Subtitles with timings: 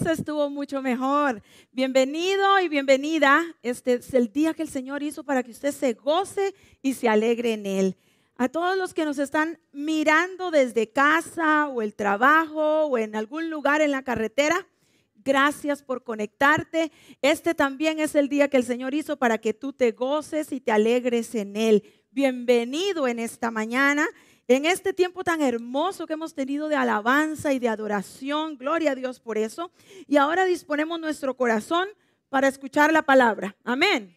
[0.00, 1.42] Eso estuvo mucho mejor.
[1.72, 3.44] Bienvenido y bienvenida.
[3.64, 7.08] Este es el día que el Señor hizo para que usted se goce y se
[7.08, 7.96] alegre en Él.
[8.36, 13.50] A todos los que nos están mirando desde casa o el trabajo o en algún
[13.50, 14.68] lugar en la carretera,
[15.16, 16.92] gracias por conectarte.
[17.20, 20.60] Este también es el día que el Señor hizo para que tú te goces y
[20.60, 21.82] te alegres en Él.
[22.12, 24.06] Bienvenido en esta mañana
[24.48, 28.56] en este tiempo tan hermoso que hemos tenido de alabanza y de adoración.
[28.56, 29.70] Gloria a Dios por eso.
[30.06, 31.86] Y ahora disponemos nuestro corazón
[32.30, 33.54] para escuchar la palabra.
[33.62, 34.16] Amén.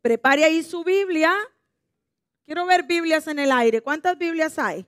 [0.00, 1.34] Prepare ahí su Biblia.
[2.46, 3.82] Quiero ver Biblias en el aire.
[3.82, 4.86] ¿Cuántas Biblias hay?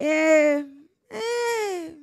[0.00, 0.66] Eh,
[1.10, 1.96] eh.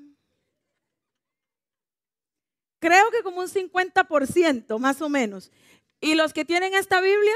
[2.80, 5.52] creo que como un 50% más o menos.
[6.00, 7.36] ¿Y los que tienen esta Biblia?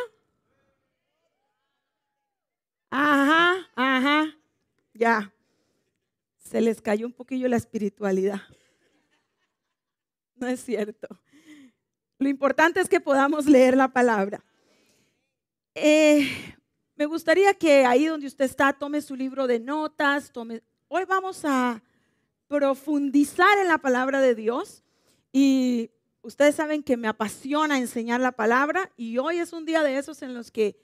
[2.90, 4.38] Ajá, ajá,
[4.94, 5.34] ya.
[6.38, 8.42] Se les cayó un poquillo la espiritualidad.
[10.36, 11.08] No es cierto.
[12.20, 14.44] Lo importante es que podamos leer la palabra.
[15.76, 16.28] Eh,
[16.96, 20.32] me gustaría que ahí donde usted está tome su libro de notas.
[20.32, 20.64] Tome...
[20.88, 21.82] Hoy vamos a
[22.48, 24.84] profundizar en la palabra de Dios
[25.32, 29.98] y ustedes saben que me apasiona enseñar la palabra y hoy es un día de
[29.98, 30.80] esos en los que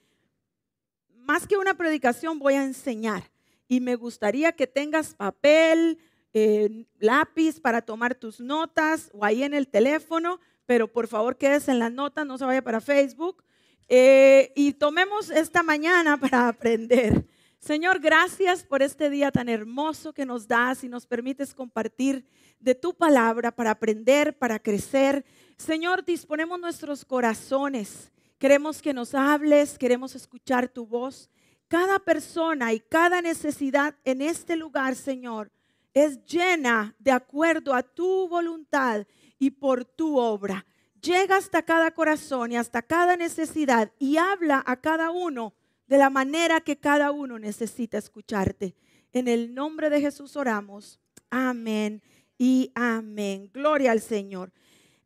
[1.26, 3.32] más que una predicación voy a enseñar
[3.68, 5.98] y me gustaría que tengas papel,
[6.34, 11.72] eh, lápiz para tomar tus notas o ahí en el teléfono, pero por favor quédese
[11.72, 13.44] en las notas, no se vaya para Facebook.
[13.90, 17.26] Eh, y tomemos esta mañana para aprender.
[17.60, 22.26] Señor, gracias por este día tan hermoso que nos das y nos permites compartir
[22.60, 25.24] de tu palabra para aprender, para crecer.
[25.58, 28.12] Señor, disponemos nuestros corazones
[28.44, 31.30] Queremos que nos hables, queremos escuchar tu voz.
[31.70, 35.50] Cada persona y cada necesidad en este lugar, Señor,
[35.94, 39.08] es llena de acuerdo a tu voluntad
[39.40, 40.66] y por tu obra.
[41.02, 45.54] Llega hasta cada corazón y hasta cada necesidad y habla a cada uno
[45.88, 48.76] de la manera que cada uno necesita escucharte.
[49.14, 51.00] En el nombre de Jesús oramos.
[51.30, 52.02] Amén
[52.38, 53.50] y amén.
[53.54, 54.52] Gloria al Señor.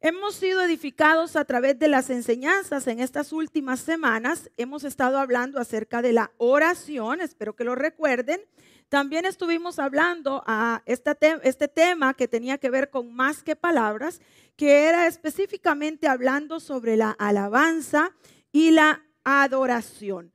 [0.09, 4.49] Hemos sido edificados a través de las enseñanzas en estas últimas semanas.
[4.55, 8.39] Hemos estado hablando acerca de la oración, espero que lo recuerden.
[8.87, 11.11] También estuvimos hablando a este,
[11.43, 14.21] este tema que tenía que ver con más que palabras,
[14.55, 18.15] que era específicamente hablando sobre la alabanza
[18.53, 20.31] y la adoración.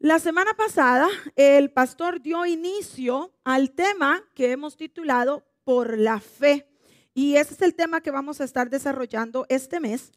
[0.00, 6.73] La semana pasada el pastor dio inicio al tema que hemos titulado Por la fe.
[7.14, 10.12] Y ese es el tema que vamos a estar desarrollando este mes.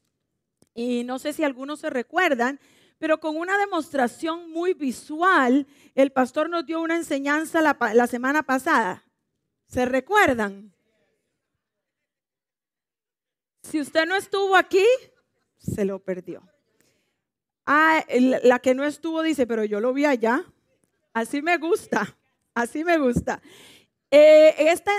[0.73, 2.59] Y no sé si algunos se recuerdan,
[2.97, 9.03] pero con una demostración muy visual, el pastor nos dio una enseñanza la, semana pasada.
[9.67, 10.73] ¿Se recuerdan?
[13.61, 14.85] Si usted no estuvo aquí,
[15.57, 16.41] se lo perdió.
[17.65, 18.03] Ah,
[18.43, 20.45] la que no estuvo dice, pero yo lo vi allá.
[21.13, 22.17] Así me gusta,
[22.53, 23.41] así me gusta.
[24.09, 24.55] Eh,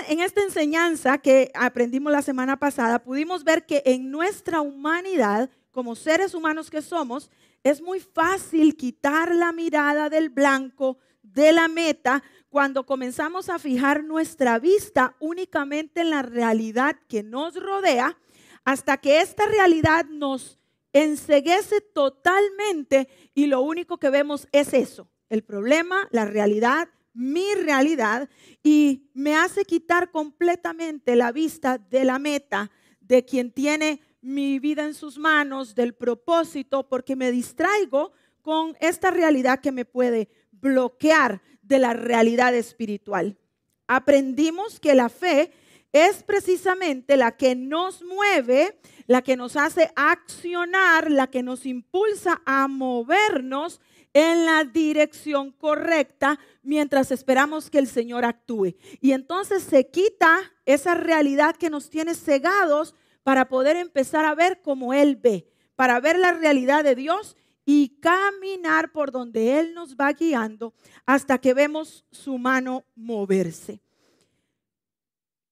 [0.07, 5.95] en esta enseñanza que aprendimos la semana pasada, pudimos ver que en nuestra humanidad, como
[5.95, 7.31] seres humanos que somos,
[7.63, 14.03] es muy fácil quitar la mirada del blanco, de la meta, cuando comenzamos a fijar
[14.03, 18.17] nuestra vista únicamente en la realidad que nos rodea,
[18.63, 20.59] hasta que esta realidad nos
[20.93, 28.29] enseguece totalmente y lo único que vemos es eso, el problema, la realidad, mi realidad
[28.63, 32.71] y me hace quitar completamente la vista de la meta,
[33.01, 39.11] de quien tiene mi vida en sus manos, del propósito, porque me distraigo con esta
[39.11, 43.37] realidad que me puede bloquear de la realidad espiritual.
[43.85, 45.51] Aprendimos que la fe
[45.91, 52.41] es precisamente la que nos mueve, la que nos hace accionar, la que nos impulsa
[52.45, 53.81] a movernos
[54.13, 58.75] en la dirección correcta mientras esperamos que el Señor actúe.
[59.01, 64.61] Y entonces se quita esa realidad que nos tiene cegados para poder empezar a ver
[64.61, 67.35] como Él ve, para ver la realidad de Dios
[67.65, 70.73] y caminar por donde Él nos va guiando
[71.05, 73.81] hasta que vemos su mano moverse.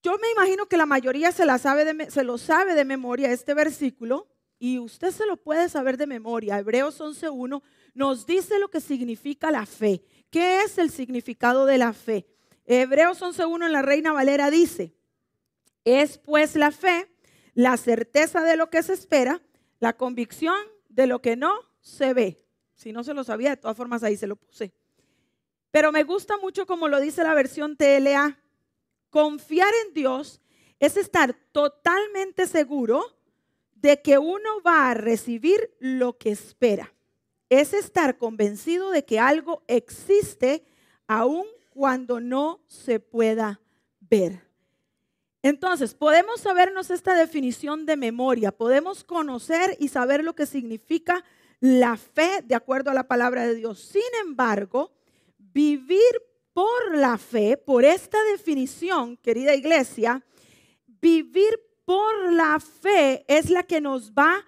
[0.01, 3.53] Yo me imagino que la mayoría se, la sabe se lo sabe de memoria este
[3.53, 4.27] versículo
[4.57, 6.57] y usted se lo puede saber de memoria.
[6.57, 7.61] Hebreos 11.1
[7.97, 10.03] nos dice lo que significa la fe.
[10.29, 12.27] ¿Qué es el significado de la fe?
[12.65, 14.93] Hebreos 11.1 en la Reina Valera dice,
[15.83, 17.11] es pues la fe,
[17.55, 19.41] la certeza de lo que se espera,
[19.79, 20.55] la convicción
[20.89, 22.45] de lo que no se ve.
[22.75, 24.71] Si no se lo sabía, de todas formas ahí se lo puse.
[25.71, 28.39] Pero me gusta mucho como lo dice la versión TLA.
[29.09, 30.39] Confiar en Dios
[30.79, 33.03] es estar totalmente seguro
[33.73, 36.93] de que uno va a recibir lo que espera.
[37.49, 40.65] Es estar convencido de que algo existe
[41.07, 43.61] aun cuando no se pueda
[43.99, 44.47] ver.
[45.43, 51.23] Entonces, podemos sabernos esta definición de memoria, podemos conocer y saber lo que significa
[51.59, 53.79] la fe de acuerdo a la palabra de Dios.
[53.79, 54.91] Sin embargo,
[55.37, 56.01] vivir
[56.53, 60.25] por la fe, por esta definición, querida iglesia,
[60.87, 64.45] vivir por la fe es la que nos va a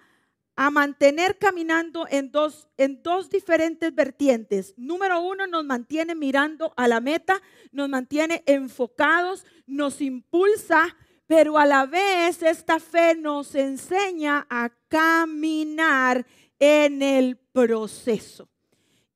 [0.68, 4.74] mantener caminando en dos, en dos diferentes vertientes.
[4.76, 7.40] Número uno, nos mantiene mirando a la meta,
[7.72, 10.96] nos mantiene enfocados, nos impulsa,
[11.26, 16.26] pero a la vez esta fe nos enseña a caminar
[16.58, 18.50] en el proceso.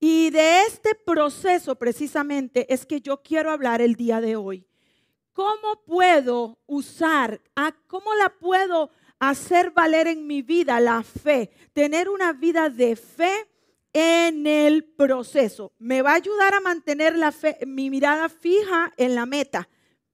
[0.00, 4.66] Y de este proceso precisamente es que yo quiero hablar el día de hoy.
[5.34, 7.40] ¿Cómo puedo usar,
[7.86, 11.50] cómo la puedo hacer valer en mi vida la fe?
[11.72, 13.48] Tener una vida de fe
[13.92, 15.72] en el proceso.
[15.78, 19.68] Me va a ayudar a mantener la fe, mi mirada fija en la meta,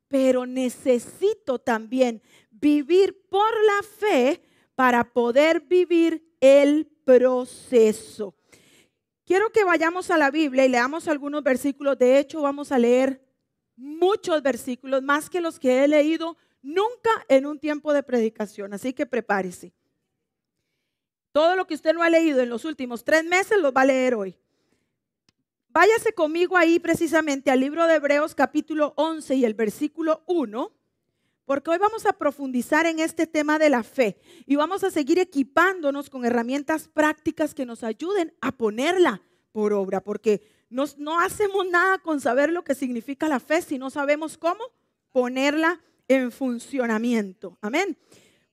[0.06, 4.42] pero necesito también vivir por la fe
[4.74, 8.34] para poder vivir el proceso.
[9.24, 11.96] Quiero que vayamos a la Biblia y leamos algunos versículos.
[11.98, 13.24] De hecho, vamos a leer
[13.76, 18.72] muchos versículos, más que los que he leído nunca en un tiempo de predicación.
[18.72, 19.72] Así que prepárese.
[21.32, 23.86] Todo lo que usted no ha leído en los últimos tres meses lo va a
[23.86, 24.36] leer hoy.
[25.68, 30.72] Váyase conmigo ahí precisamente al libro de Hebreos capítulo 11 y el versículo 1,
[31.44, 35.20] porque hoy vamos a profundizar en este tema de la fe y vamos a seguir
[35.20, 39.22] equipándonos con herramientas prácticas que nos ayuden a ponerla
[39.52, 43.90] por obra, porque no hacemos nada con saber lo que significa la fe si no
[43.90, 44.64] sabemos cómo
[45.12, 45.80] ponerla
[46.10, 47.56] en funcionamiento.
[47.60, 47.96] Amén.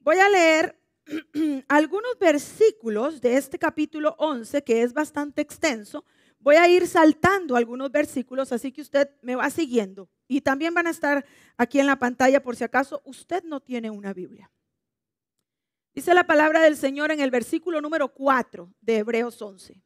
[0.02, 0.80] Voy a leer
[1.68, 6.06] algunos versículos de este capítulo 11 que es bastante extenso.
[6.40, 10.08] Voy a ir saltando algunos versículos, así que usted me va siguiendo.
[10.28, 11.26] Y también van a estar
[11.58, 14.52] aquí en la pantalla por si acaso usted no tiene una Biblia.
[15.96, 19.82] Dice la palabra del Señor en el versículo número 4 de Hebreos 11.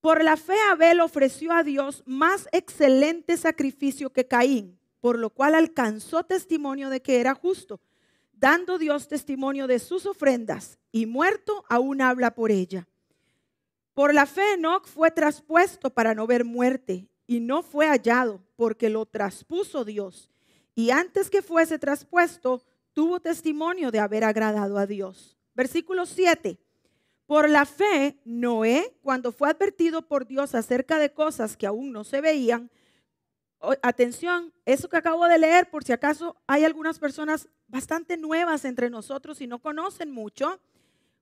[0.00, 5.54] Por la fe Abel ofreció a Dios más excelente sacrificio que Caín, por lo cual
[5.54, 7.80] alcanzó testimonio de que era justo,
[8.32, 12.88] dando Dios testimonio de sus ofrendas, y muerto aún habla por ella.
[13.94, 18.90] Por la fe Enoch fue traspuesto para no ver muerte, y no fue hallado, porque
[18.90, 20.30] lo traspuso Dios.
[20.74, 22.62] Y antes que fuese traspuesto,
[22.92, 25.36] tuvo testimonio de haber agradado a Dios.
[25.54, 26.58] Versículo 7.
[27.26, 32.04] Por la fe, Noé, cuando fue advertido por Dios acerca de cosas que aún no
[32.04, 32.70] se veían,
[33.82, 38.90] atención, eso que acabo de leer, por si acaso hay algunas personas bastante nuevas entre
[38.90, 40.60] nosotros y no conocen mucho,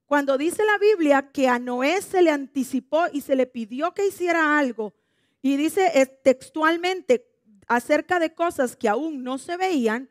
[0.05, 4.07] cuando dice la Biblia que a Noé se le anticipó y se le pidió que
[4.07, 4.93] hiciera algo,
[5.41, 7.27] y dice textualmente
[7.67, 10.09] acerca de cosas que aún no se veían,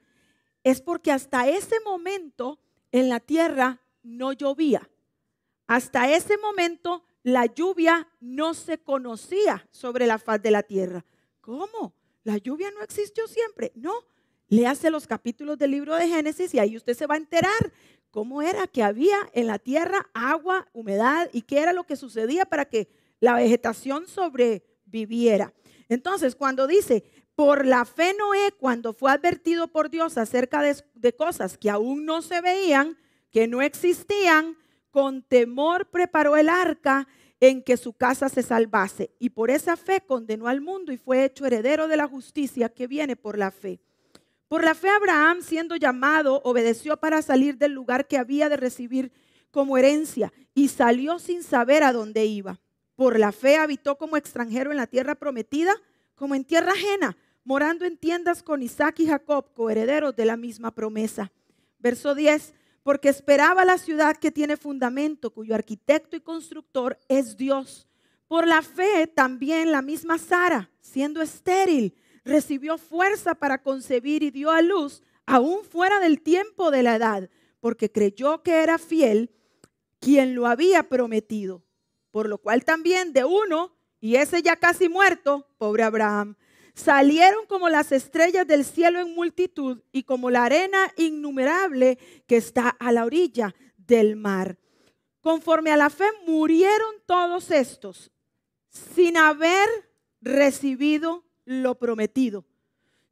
[0.63, 2.59] es porque hasta ese momento
[2.93, 4.89] en la tierra no llovía.
[5.67, 11.05] Hasta ese momento la lluvia no se conocía sobre la faz de la tierra.
[11.41, 11.95] ¿Cómo?
[12.25, 13.71] La lluvia no existió siempre.
[13.75, 13.93] No,
[14.49, 17.73] léase los capítulos del libro de Génesis y ahí usted se va a enterar
[18.11, 22.47] cómo era que había en la tierra agua, humedad y qué era lo que sucedía
[22.47, 22.89] para que
[23.21, 25.53] la vegetación sobreviviera.
[25.89, 27.05] Entonces, cuando dice,
[27.35, 32.07] por la fe Noé, cuando fue advertido por Dios acerca de, de cosas que aún
[32.07, 32.97] no se veían,
[33.31, 34.57] que no existían,
[34.91, 37.09] con temor preparó el arca
[37.49, 39.11] en que su casa se salvase.
[39.19, 42.87] Y por esa fe condenó al mundo y fue hecho heredero de la justicia que
[42.87, 43.81] viene por la fe.
[44.49, 49.11] Por la fe Abraham, siendo llamado, obedeció para salir del lugar que había de recibir
[49.51, 52.61] como herencia y salió sin saber a dónde iba.
[52.95, 55.75] Por la fe habitó como extranjero en la tierra prometida,
[56.15, 60.73] como en tierra ajena, morando en tiendas con Isaac y Jacob, coherederos de la misma
[60.73, 61.33] promesa.
[61.79, 67.89] Verso 10 porque esperaba la ciudad que tiene fundamento, cuyo arquitecto y constructor es Dios.
[68.29, 74.51] Por la fe también la misma Sara, siendo estéril, recibió fuerza para concebir y dio
[74.51, 79.31] a luz, aún fuera del tiempo de la edad, porque creyó que era fiel
[79.99, 81.63] quien lo había prometido.
[82.11, 86.37] Por lo cual también de uno, y ese ya casi muerto, pobre Abraham,
[86.75, 92.69] Salieron como las estrellas del cielo en multitud y como la arena innumerable que está
[92.69, 94.59] a la orilla del mar.
[95.21, 98.11] Conforme a la fe murieron todos estos,
[98.69, 99.69] sin haber
[100.21, 102.45] recibido lo prometido,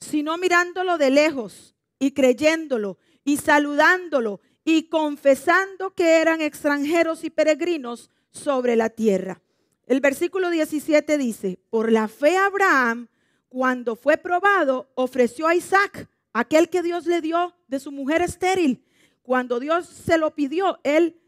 [0.00, 8.10] sino mirándolo de lejos y creyéndolo y saludándolo y confesando que eran extranjeros y peregrinos
[8.30, 9.40] sobre la tierra.
[9.86, 13.08] El versículo 17 dice, por la fe Abraham,
[13.52, 18.82] cuando fue probado, ofreció a Isaac, aquel que Dios le dio de su mujer estéril.
[19.20, 21.20] Cuando Dios se lo pidió, él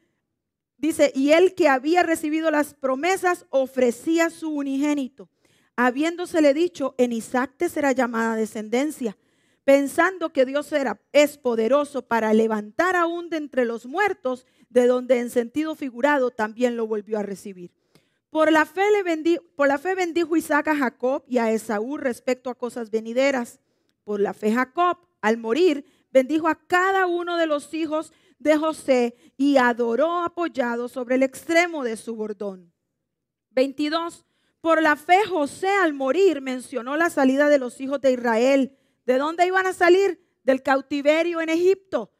[0.79, 5.29] dice, y él que había recibido las promesas, ofrecía su unigénito,
[5.77, 9.19] habiéndosele dicho, en Isaac te será llamada descendencia
[9.65, 15.19] pensando que Dios era, es poderoso para levantar aún de entre los muertos, de donde
[15.19, 17.73] en sentido figurado también lo volvió a recibir.
[18.35, 22.51] Por la, fe le por la fe bendijo Isaac a Jacob y a Esaú respecto
[22.51, 23.61] a cosas venideras.
[24.03, 29.15] Por la fe Jacob, al morir, bendijo a cada uno de los hijos de José
[29.37, 32.73] y adoró apoyado sobre el extremo de su bordón.
[33.51, 34.27] 22.
[34.61, 38.77] Por la fe José al morir mencionó la salida de los hijos de Israel
[39.07, 40.21] ¿De dónde iban a salir?
[40.43, 42.11] Del cautiverio en Egipto.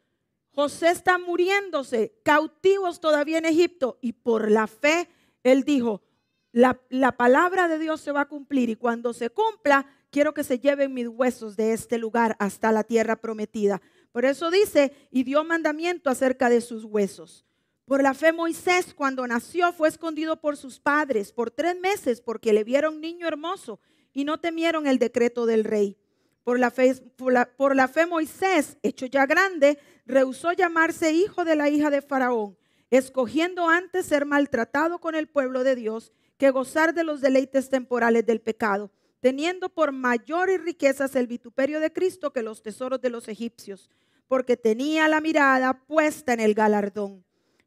[0.53, 3.99] José está muriéndose, cautivos todavía en Egipto.
[4.01, 5.09] Y por la fe,
[5.45, 6.03] él dijo,
[6.51, 10.45] la, la, palabra de Dios se va a cumplir y cuando se cumpla, quiero que
[10.45, 13.81] se lleven mis huesos de este lugar hasta la tierra prometida.
[14.11, 17.45] Por eso dice, y dio mandamiento acerca de sus huesos.
[17.85, 22.53] Por la fe Moisés, cuando nació, fue escondido por sus padres por tres meses porque
[22.53, 23.79] le vieron niño hermoso
[24.15, 25.99] y no temieron el decreto del rey.
[26.45, 31.69] Por la, fe, por, la, fe Moisés, hecho ya grande, rehusó llamarse hijo de la
[31.69, 32.57] hija de Faraón,
[32.97, 38.27] escogiendo antes ser maltratado con el pueblo de Dios que gozar de los deleites temporales
[38.27, 43.29] del pecado, teniendo por mayores riquezas el vituperio de Cristo que los tesoros de los
[43.29, 43.91] egipcios,
[44.29, 47.25] porque tenía la mirada puesta en el galardón.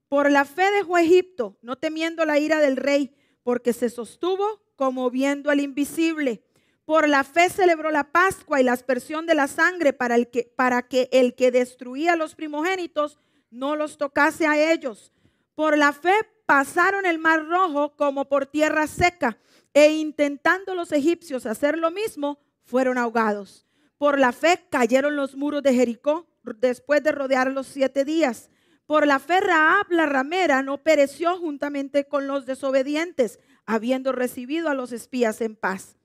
[0.10, 5.10] Por la fe dejó Egipto, no temiendo la ira del rey, porque se sostuvo como
[5.10, 6.44] viendo al invisible
[6.88, 10.50] por la fe celebró la Pascua y la aspersión de la sangre para, el que,
[10.56, 13.20] para que el que destruía a los primogénitos
[13.52, 15.12] no los tocase a ellos.
[15.58, 16.14] Por la fe
[16.46, 19.40] pasaron el mar rojo como por tierra seca
[19.74, 23.66] e intentando los egipcios hacer lo mismo, fueron ahogados.
[23.98, 28.52] Por la fe cayeron los muros de Jericó después de rodear los siete días.
[28.86, 34.76] Por la fe Raab la ramera no pereció juntamente con los desobedientes, habiendo recibido a
[34.76, 35.98] los espías en paz.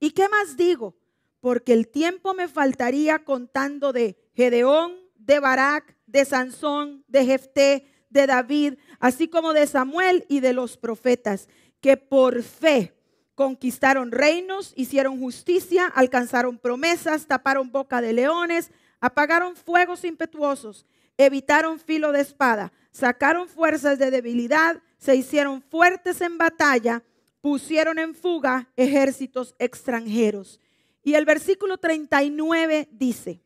[0.00, 0.96] ¿Y qué más digo?
[1.38, 8.26] Porque el tiempo me faltaría contando de Gedeón, de Barak, de Sansón, de Jefté, de
[8.26, 11.48] David, así como de Samuel y de los profetas,
[11.80, 12.94] que por fe
[13.34, 18.70] conquistaron reinos, hicieron justicia, alcanzaron promesas, taparon boca de leones,
[19.00, 26.38] apagaron fuegos impetuosos, evitaron filo de espada, sacaron fuerzas de debilidad, se hicieron fuertes en
[26.38, 27.04] batalla
[27.46, 30.58] pusieron en fuga ejércitos extranjeros.
[31.04, 33.40] Y el versículo 39 dice,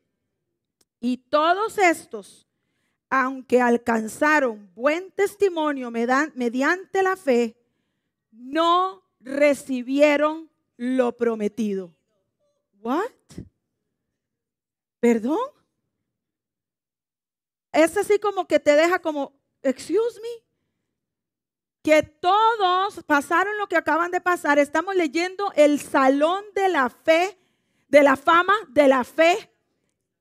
[1.00, 2.48] y todos estos,
[3.10, 7.56] aunque alcanzaron buen testimonio mediante la fe,
[8.30, 11.92] no recibieron lo prometido.
[12.80, 13.10] What?
[15.00, 15.40] ¿Perdón?
[17.72, 20.50] Es así como que te deja como, excuse me
[21.82, 24.58] que todos pasaron lo que acaban de pasar.
[24.58, 27.38] Estamos leyendo el salón de la fe,
[27.88, 29.50] de la fama de la fe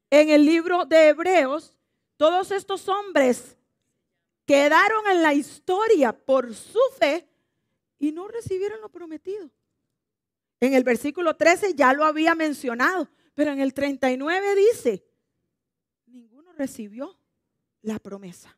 [0.10, 1.79] en el libro de Hebreos.
[2.20, 3.56] Todos estos hombres
[4.46, 7.26] quedaron en la historia por su fe
[7.98, 9.50] y no recibieron lo prometido.
[10.60, 15.06] En el versículo 13 ya lo había mencionado, pero en el 39 dice,
[16.08, 17.18] ninguno recibió
[17.84, 18.54] la promesa.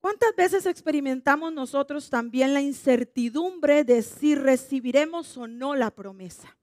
[0.00, 6.56] ¿Cuántas veces experimentamos nosotros también la incertidumbre de si recibiremos o no la promesa?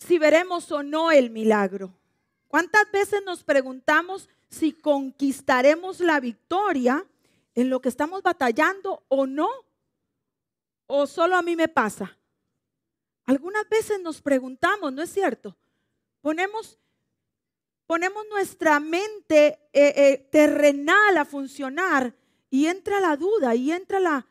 [0.00, 1.94] Si veremos o no el milagro.
[2.52, 7.02] ¿Cuántas veces nos preguntamos si conquistaremos la victoria
[7.54, 9.48] en lo que estamos batallando o no?
[10.86, 12.18] ¿O solo a mí me pasa?
[13.24, 15.56] Algunas veces nos preguntamos, ¿no es cierto?
[16.20, 16.78] Ponemos
[17.86, 22.14] ponemos nuestra mente eh, eh, terrenal a funcionar
[22.50, 24.26] y entra la duda y entra la,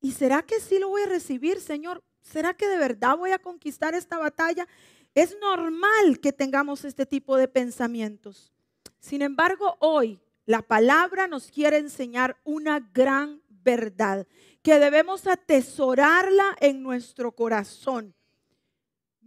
[0.00, 2.02] ¿y será que sí lo voy a recibir, Señor?
[2.22, 4.66] ¿Será que de verdad voy a conquistar esta batalla?
[5.14, 8.52] Es normal que tengamos este tipo de pensamientos.
[8.98, 14.26] Sin embargo, hoy la palabra nos quiere enseñar una gran verdad,
[14.62, 18.14] que debemos atesorarla en nuestro corazón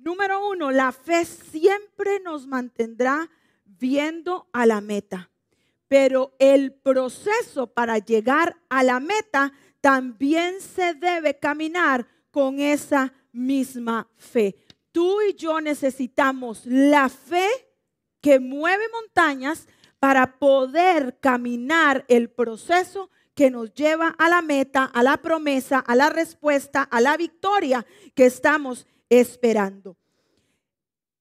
[0.08, 3.30] Número uno, la fe siempre nos mantendrá
[3.66, 5.30] viendo a la meta.
[5.90, 9.52] Pero el proceso para llegar a la meta
[9.82, 14.56] también se debe caminar con esa misma fe.
[14.98, 17.48] Tú y yo necesitamos la fe
[18.20, 19.68] que mueve montañas
[20.00, 25.96] para poder caminar el proceso que nos lleva a la meta, a la promesa, a
[25.96, 27.86] la respuesta, a la victoria
[28.16, 29.98] que estamos esperando.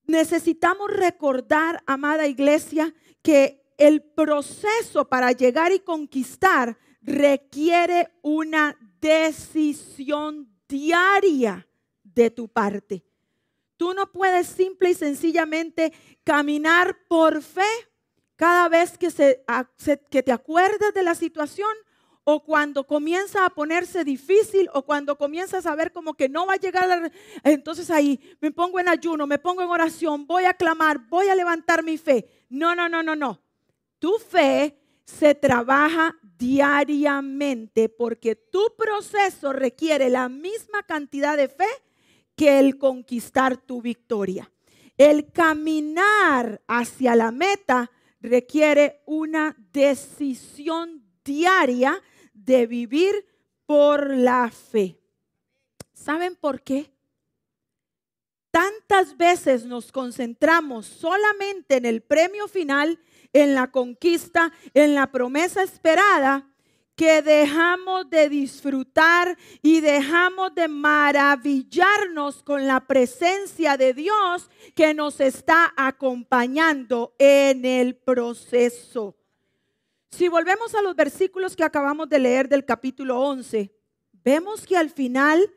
[0.06, 11.68] Necesitamos recordar, amada iglesia, que el proceso para llegar y conquistar requiere una decisión diaria
[12.02, 13.04] de tu parte.
[13.76, 15.92] Tú no puedes simple y sencillamente
[16.25, 17.62] caminar por fe
[18.37, 21.71] cada vez que, te acuerdas de la situación
[22.25, 26.54] o cuando comienza a ponerse difícil o cuando comienzas a ver como que no va
[26.54, 27.12] a llegar,
[27.45, 31.35] entonces ahí me pongo en ayuno, me pongo en oración, voy a clamar, voy a
[31.35, 32.26] levantar mi fe.
[32.49, 33.40] No, no, no, no, no.
[33.99, 41.68] Tu fe se trabaja diariamente porque tu proceso requiere la misma cantidad de fe
[42.36, 44.50] que el conquistar tu victoria.
[44.96, 52.00] El caminar hacia la meta requiere una decisión diaria
[52.32, 53.26] de vivir
[53.66, 55.00] por la fe.
[55.92, 56.92] ¿Saben por qué?
[58.50, 62.99] Tantas veces nos concentramos solamente en el premio final,
[63.32, 66.49] en la conquista, en la promesa esperada,
[66.97, 75.21] que dejamos de disfrutar y dejamos de maravillarnos con la presencia de Dios que nos
[75.21, 79.15] está acompañando en el proceso.
[80.11, 83.71] Si volvemos a los versículos que acabamos de leer del capítulo 11,
[84.25, 85.52] vemos que al final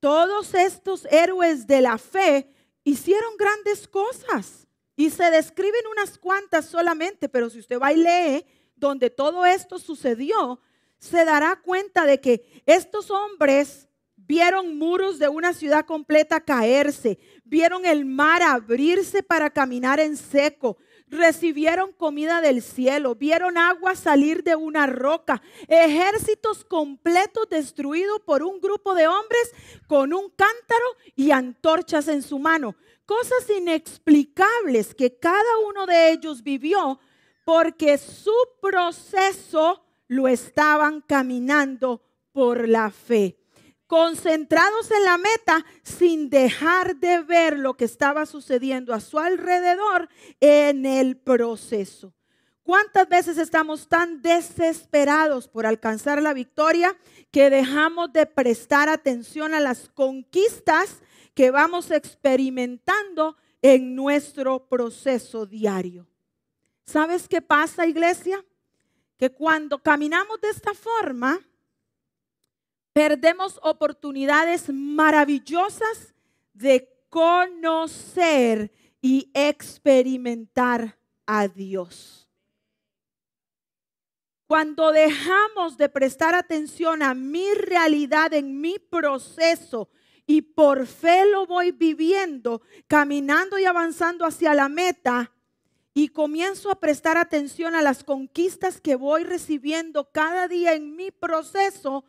[0.00, 4.66] todos estos héroes de la fe hicieron grandes cosas
[4.96, 9.78] y se describen unas cuantas solamente, pero si usted va y lee donde todo esto
[9.78, 10.60] sucedió,
[11.02, 17.84] se dará cuenta de que estos hombres vieron muros de una ciudad completa caerse, vieron
[17.84, 24.54] el mar abrirse para caminar en seco, recibieron comida del cielo, vieron agua salir de
[24.54, 29.52] una roca, ejércitos completos destruidos por un grupo de hombres
[29.88, 30.86] con un cántaro
[31.16, 32.76] y antorchas en su mano.
[33.06, 37.00] Cosas inexplicables que cada uno de ellos vivió
[37.44, 39.82] porque su proceso
[40.12, 43.38] lo estaban caminando por la fe.
[43.86, 50.10] Concentrados en la meta sin dejar de ver lo que estaba sucediendo a su alrededor
[50.40, 52.12] en el proceso.
[52.62, 56.94] ¿Cuántas veces estamos tan desesperados por alcanzar la victoria
[57.30, 61.00] que dejamos de prestar atención a las conquistas
[61.34, 66.06] que vamos experimentando en nuestro proceso diario?
[66.84, 68.44] ¿Sabes qué pasa, iglesia?
[69.16, 71.40] Que cuando caminamos de esta forma,
[72.92, 76.14] perdemos oportunidades maravillosas
[76.52, 82.28] de conocer y experimentar a Dios.
[84.46, 89.88] Cuando dejamos de prestar atención a mi realidad en mi proceso
[90.26, 95.32] y por fe lo voy viviendo, caminando y avanzando hacia la meta,
[95.94, 101.10] y comienzo a prestar atención a las conquistas que voy recibiendo cada día en mi
[101.10, 102.04] proceso,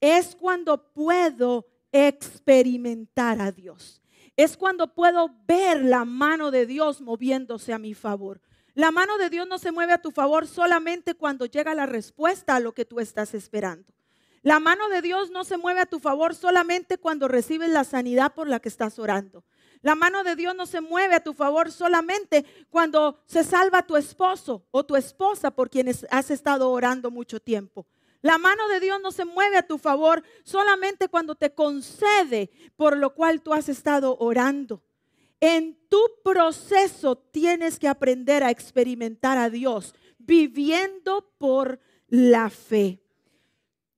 [0.00, 4.00] es cuando puedo experimentar a Dios.
[4.36, 8.40] Es cuando puedo ver la mano de Dios moviéndose a mi favor.
[8.74, 12.54] La mano de Dios no se mueve a tu favor solamente cuando llega la respuesta
[12.54, 13.92] a lo que tú estás esperando.
[14.42, 18.34] La mano de Dios no se mueve a tu favor solamente cuando recibes la sanidad
[18.34, 19.44] por la que estás orando.
[19.82, 23.96] La mano de Dios no se mueve a tu favor solamente cuando se salva tu
[23.96, 27.86] esposo o tu esposa por quienes has estado orando mucho tiempo.
[28.20, 32.96] La mano de Dios no se mueve a tu favor solamente cuando te concede por
[32.96, 34.82] lo cual tú has estado orando.
[35.40, 43.00] En tu proceso tienes que aprender a experimentar a Dios viviendo por la fe.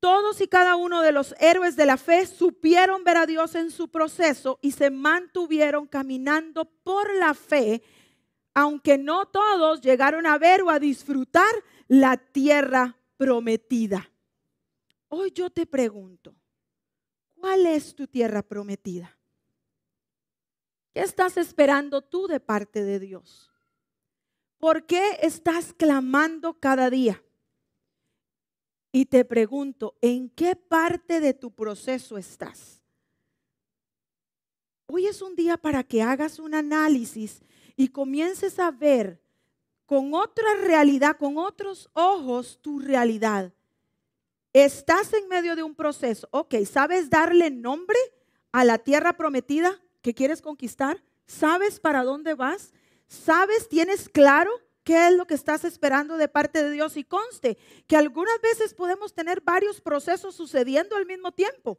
[0.00, 3.70] Todos y cada uno de los héroes de la fe supieron ver a Dios en
[3.70, 7.82] su proceso y se mantuvieron caminando por la fe,
[8.54, 11.52] aunque no todos llegaron a ver o a disfrutar
[11.86, 14.10] la tierra prometida.
[15.08, 16.34] Hoy yo te pregunto,
[17.34, 19.18] ¿cuál es tu tierra prometida?
[20.94, 23.50] ¿Qué estás esperando tú de parte de Dios?
[24.56, 27.22] ¿Por qué estás clamando cada día?
[28.92, 32.80] Y te pregunto, ¿en qué parte de tu proceso estás?
[34.86, 37.42] Hoy es un día para que hagas un análisis
[37.76, 39.20] y comiences a ver
[39.86, 43.52] con otra realidad, con otros ojos tu realidad.
[44.52, 46.28] Estás en medio de un proceso.
[46.32, 47.98] Ok, ¿sabes darle nombre
[48.50, 51.00] a la tierra prometida que quieres conquistar?
[51.26, 52.72] ¿Sabes para dónde vas?
[53.06, 54.50] ¿Sabes, tienes claro
[54.84, 56.96] qué es lo que estás esperando de parte de Dios?
[56.96, 61.78] Y conste que algunas veces podemos tener varios procesos sucediendo al mismo tiempo.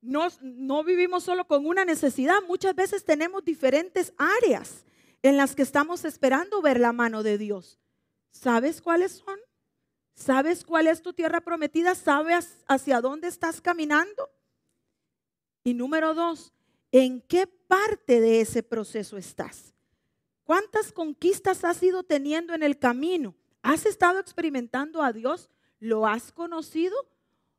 [0.00, 4.84] No, no vivimos solo con una necesidad, muchas veces tenemos diferentes áreas
[5.22, 7.78] en las que estamos esperando ver la mano de Dios.
[8.30, 9.38] ¿Sabes cuáles son?
[10.14, 11.94] ¿Sabes cuál es tu tierra prometida?
[11.94, 14.30] ¿Sabes hacia dónde estás caminando?
[15.62, 16.52] Y número dos,
[16.92, 19.75] ¿en qué parte de ese proceso estás?
[20.46, 23.34] ¿Cuántas conquistas has ido teniendo en el camino?
[23.62, 25.50] ¿Has estado experimentando a Dios?
[25.80, 26.94] ¿Lo has conocido?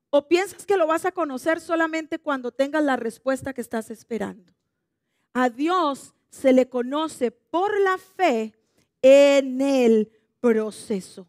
[0.10, 4.54] ¿O piensas que lo vas a conocer solamente cuando tengas la respuesta que estás esperando?
[5.34, 8.54] A Dios se le conoce por la fe
[9.02, 11.28] en el proceso.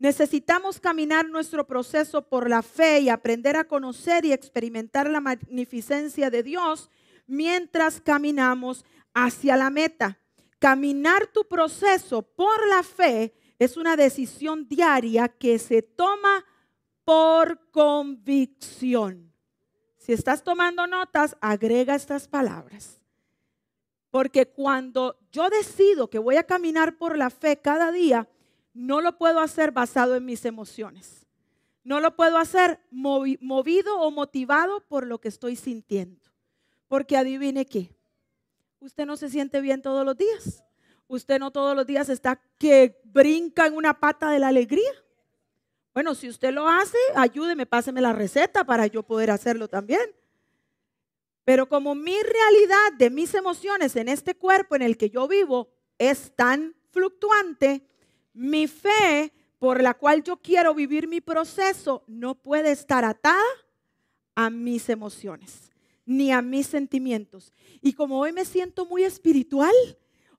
[0.00, 6.30] Necesitamos caminar nuestro proceso por la fe y aprender a conocer y experimentar la magnificencia
[6.30, 6.90] de Dios
[7.28, 10.18] mientras caminamos hacia la meta.
[10.58, 16.44] Caminar tu proceso por la fe es una decisión diaria que se toma
[17.04, 19.32] por convicción.
[19.96, 23.00] Si estás tomando notas, agrega estas palabras.
[24.10, 28.28] Porque cuando yo decido que voy a caminar por la fe cada día,
[28.72, 31.26] no lo puedo hacer basado en mis emociones.
[31.82, 36.20] No lo puedo hacer movido o motivado por lo que estoy sintiendo.
[36.88, 37.95] Porque adivine qué.
[38.86, 40.62] Usted no se siente bien todos los días.
[41.08, 44.92] Usted no todos los días está que brinca en una pata de la alegría.
[45.92, 50.08] Bueno, si usted lo hace, ayúdeme, páseme la receta para yo poder hacerlo también.
[51.44, 55.68] Pero como mi realidad de mis emociones en este cuerpo en el que yo vivo
[55.98, 57.84] es tan fluctuante,
[58.34, 63.42] mi fe por la cual yo quiero vivir mi proceso no puede estar atada
[64.36, 65.65] a mis emociones
[66.06, 67.52] ni a mis sentimientos.
[67.82, 69.74] Y como hoy me siento muy espiritual,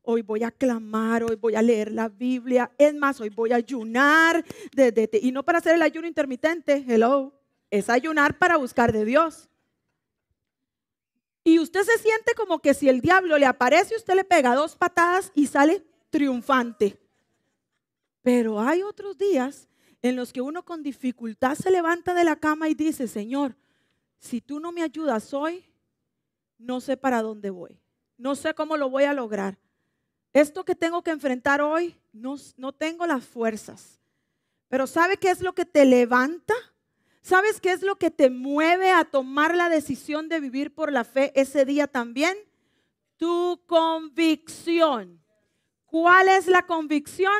[0.01, 3.57] hoy voy a clamar, hoy voy a leer la Biblia, es más, hoy voy a
[3.57, 4.43] ayunar,
[5.21, 7.33] y no para hacer el ayuno intermitente, hello,
[7.69, 9.49] es ayunar para buscar de Dios.
[11.43, 14.75] Y usted se siente como que si el diablo le aparece, usted le pega dos
[14.75, 16.99] patadas y sale triunfante.
[18.21, 19.67] Pero hay otros días
[20.01, 23.55] en los que uno con dificultad se levanta de la cama y dice, Señor,
[24.19, 25.65] si tú no me ayudas hoy,
[26.57, 27.79] no sé para dónde voy.
[28.17, 29.57] No sé cómo lo voy a lograr.
[30.33, 33.99] Esto que tengo que enfrentar hoy, no, no tengo las fuerzas.
[34.69, 36.53] Pero ¿sabe qué es lo que te levanta?
[37.21, 41.03] ¿Sabes qué es lo que te mueve a tomar la decisión de vivir por la
[41.03, 42.37] fe ese día también?
[43.17, 45.21] Tu convicción.
[45.85, 47.33] ¿Cuál es la convicción?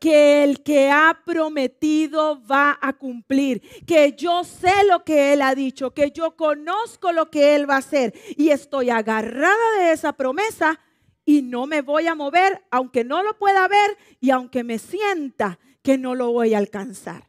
[0.00, 5.54] Que el que ha prometido va a cumplir, que yo sé lo que Él ha
[5.54, 10.14] dicho, que yo conozco lo que Él va a hacer y estoy agarrada de esa
[10.14, 10.80] promesa
[11.26, 15.58] y no me voy a mover, aunque no lo pueda ver y aunque me sienta
[15.82, 17.28] que no lo voy a alcanzar.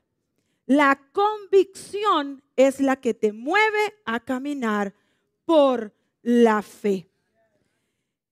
[0.65, 4.93] La convicción es la que te mueve a caminar
[5.43, 7.10] por la fe.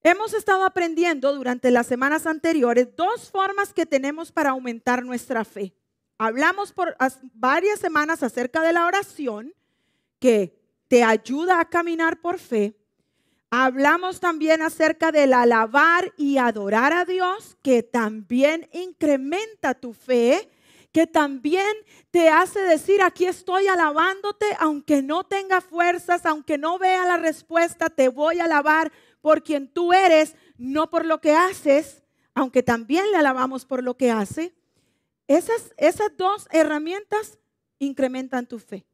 [0.01, 5.73] Hemos estado aprendiendo durante las semanas anteriores dos formas que tenemos para aumentar nuestra fe.
[6.17, 6.95] Hablamos por
[7.33, 9.53] varias semanas acerca de la oración,
[10.19, 10.57] que
[10.87, 12.75] te ayuda a caminar por fe.
[13.49, 20.49] Hablamos también acerca del alabar y adorar a Dios, que también incrementa tu fe,
[20.93, 21.75] que también
[22.09, 27.89] te hace decir, aquí estoy alabándote, aunque no tenga fuerzas, aunque no vea la respuesta,
[27.89, 32.03] te voy a alabar por quien tú eres, no por lo que haces,
[32.33, 34.53] aunque también le alabamos por lo que hace.
[35.27, 37.39] Esas, esas dos herramientas
[37.79, 38.85] incrementan tu fe.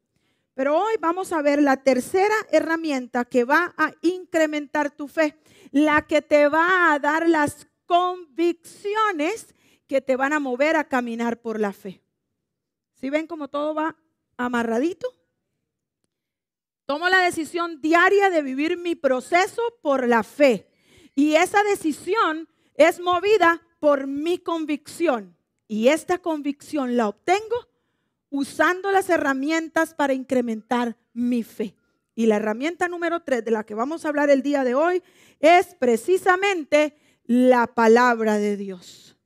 [0.54, 5.38] Pero hoy vamos a ver la tercera herramienta que va a incrementar tu fe,
[5.70, 9.54] la que te va a dar las convicciones
[9.86, 12.02] que te van a mover a caminar por la fe.
[12.94, 13.96] ¿Sí ven cómo todo va
[14.36, 15.08] amarradito?
[16.86, 20.68] Tomo la decisión diaria de vivir mi proceso por la fe.
[21.14, 25.36] Y esa decisión es movida por mi convicción.
[25.66, 27.68] Y esta convicción la obtengo
[28.30, 31.74] usando las herramientas para incrementar mi fe.
[32.14, 35.02] Y la herramienta número tres de la que vamos a hablar el día de hoy
[35.40, 39.16] es precisamente la palabra de Dios.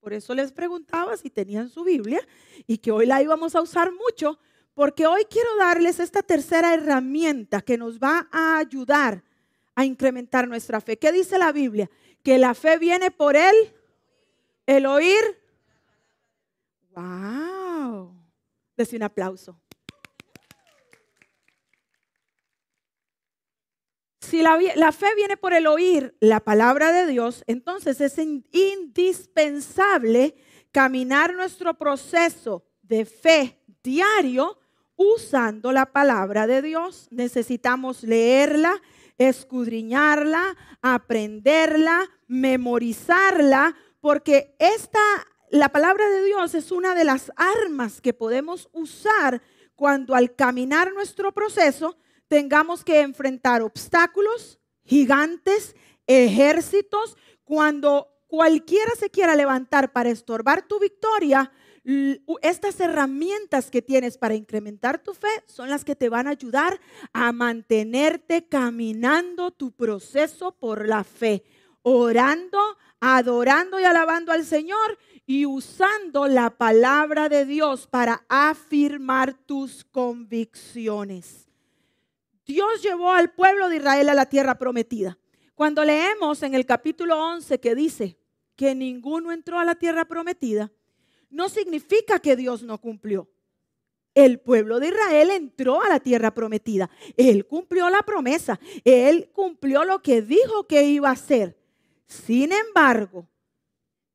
[0.00, 2.26] Por eso les preguntaba si tenían su Biblia
[2.66, 4.38] y que hoy la íbamos a usar mucho,
[4.74, 9.22] porque hoy quiero darles esta tercera herramienta que nos va a ayudar
[9.74, 10.98] a incrementar nuestra fe.
[10.98, 11.90] ¿Qué dice la Biblia?
[12.22, 13.54] Que la fe viene por él,
[14.66, 15.22] el oír.
[16.94, 18.14] ¡Wow!
[18.76, 19.58] Dese un aplauso.
[24.20, 30.34] Si la, la, fe viene por el oír la palabra de Dios, entonces es indispensable
[30.70, 34.61] caminar nuestro proceso de fe diario
[35.02, 37.08] usando la palabra de Dios.
[37.10, 38.80] Necesitamos leerla,
[39.18, 45.00] escudriñarla, aprenderla, memorizarla, porque esta,
[45.50, 49.42] la palabra de Dios es una de las armas que podemos usar
[49.74, 51.96] cuando al caminar nuestro proceso
[52.28, 61.52] tengamos que enfrentar obstáculos, gigantes, ejércitos, cuando cualquiera se quiera levantar para estorbar tu victoria,
[62.42, 66.80] estas herramientas que tienes para incrementar tu fe son las que te van a ayudar
[67.12, 71.44] a mantenerte caminando tu proceso por la fe,
[71.82, 72.60] orando,
[73.00, 81.48] adorando y alabando al Señor y usando la palabra de Dios para afirmar tus convicciones.
[82.46, 85.18] Dios llevó al pueblo de Israel a la tierra prometida.
[85.54, 88.18] Cuando leemos en el capítulo 11 que dice
[88.56, 90.70] que ninguno entró a la tierra prometida,
[91.32, 93.28] no significa que Dios no cumplió.
[94.14, 96.90] El pueblo de Israel entró a la tierra prometida.
[97.16, 98.60] Él cumplió la promesa.
[98.84, 101.58] Él cumplió lo que dijo que iba a hacer.
[102.06, 103.26] Sin embargo,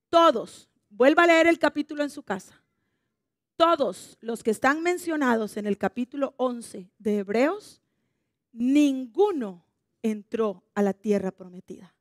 [0.10, 2.64] todos, vuelva a leer el capítulo en su casa,
[3.56, 7.82] todos los que están mencionados en el capítulo 11 de Hebreos,
[8.52, 9.66] ninguno
[10.04, 11.96] entró a la tierra prometida.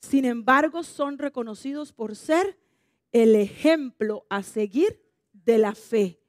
[0.00, 2.58] Sin embargo, son reconocidos por ser
[3.12, 6.20] el ejemplo a seguir de la fe.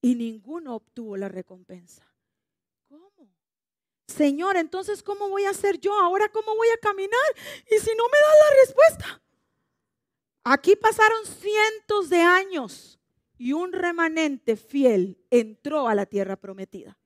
[0.00, 2.06] Y ninguno obtuvo la recompensa.
[2.88, 3.30] ¿Cómo?
[4.06, 5.98] Señor, entonces, ¿cómo voy a hacer yo?
[5.98, 7.20] Ahora, ¿cómo voy a caminar?
[7.70, 9.22] Y si no me da la respuesta.
[10.44, 13.00] Aquí pasaron cientos de años
[13.38, 16.98] y un remanente fiel entró a la tierra prometida.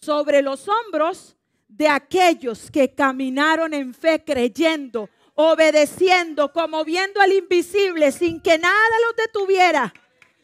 [0.00, 1.36] Sobre los hombros
[1.66, 8.74] de aquellos que caminaron en fe creyendo obedeciendo, como viendo al invisible, sin que nada
[9.06, 9.94] los detuviera.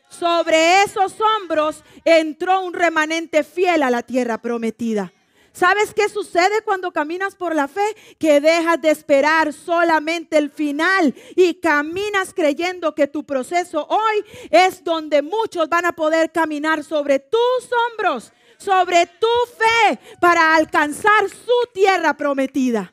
[0.09, 5.13] Sobre esos hombros entró un remanente fiel a la tierra prometida.
[5.53, 7.95] ¿Sabes qué sucede cuando caminas por la fe?
[8.19, 14.83] Que dejas de esperar solamente el final y caminas creyendo que tu proceso hoy es
[14.83, 19.27] donde muchos van a poder caminar sobre tus hombros, sobre tu
[19.59, 22.93] fe para alcanzar su tierra prometida.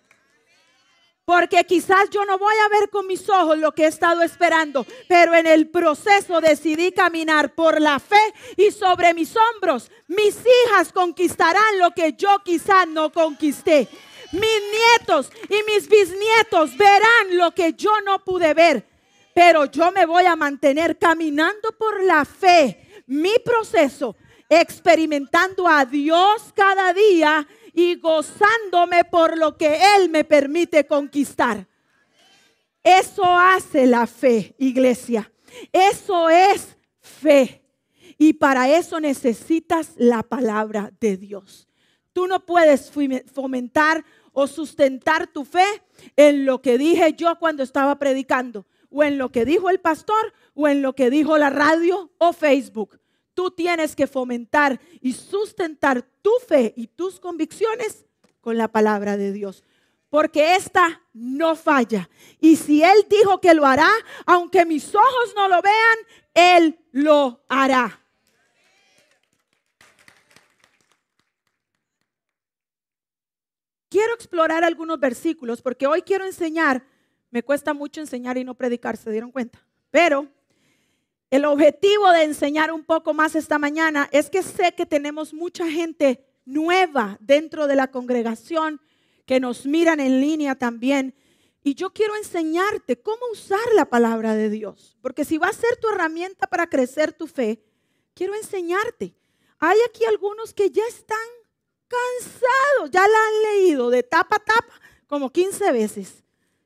[1.29, 4.83] Porque quizás yo no voy a ver con mis ojos lo que he estado esperando,
[5.07, 10.91] pero en el proceso decidí caminar por la fe y sobre mis hombros mis hijas
[10.91, 13.87] conquistarán lo que yo quizás no conquisté.
[14.31, 18.83] Mis nietos y mis bisnietos verán lo que yo no pude ver,
[19.35, 24.15] pero yo me voy a mantener caminando por la fe, mi proceso,
[24.49, 31.67] experimentando a Dios cada día y gozándome por lo que Él me permite conquistar.
[32.83, 35.31] Eso hace la fe, iglesia.
[35.71, 37.63] Eso es fe.
[38.17, 41.67] Y para eso necesitas la palabra de Dios.
[42.11, 42.91] Tú no puedes
[43.31, 45.65] fomentar o sustentar tu fe
[46.15, 50.33] en lo que dije yo cuando estaba predicando, o en lo que dijo el pastor,
[50.53, 52.98] o en lo que dijo la radio o Facebook.
[53.39, 58.05] Tú tienes que fomentar y sustentar tu fe y tus convicciones
[58.41, 59.63] con la palabra de Dios.
[60.09, 62.09] Porque esta no falla.
[62.41, 63.87] Y si Él dijo que lo hará,
[64.25, 65.97] aunque mis ojos no lo vean,
[66.33, 68.05] Él lo hará.
[73.87, 76.85] Quiero explorar algunos versículos porque hoy quiero enseñar,
[77.31, 79.65] me cuesta mucho enseñar y no predicar, ¿se dieron cuenta?
[79.91, 80.27] Pero
[81.29, 85.69] el objetivo de enseñar un poco más esta mañana es que sé que tenemos mucha
[85.69, 88.81] gente nueva dentro de la congregación
[89.25, 91.13] que nos miran en línea también.
[91.61, 94.97] Y yo quiero enseñarte cómo usar la palabra de Dios.
[95.01, 97.63] Porque si va a ser tu herramienta para crecer tu fe,
[98.15, 99.13] quiero enseñarte.
[99.59, 101.17] Hay aquí algunos que ya están
[101.87, 106.23] cansados, ya la han leído de tapa a tapa como 15 veces.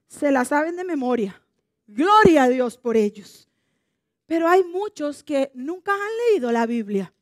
[0.08, 1.42] Se la saben de memoria.
[1.88, 3.50] Gloria a Dios por ellos.
[4.26, 7.14] Pero hay muchos que nunca han leído la Biblia,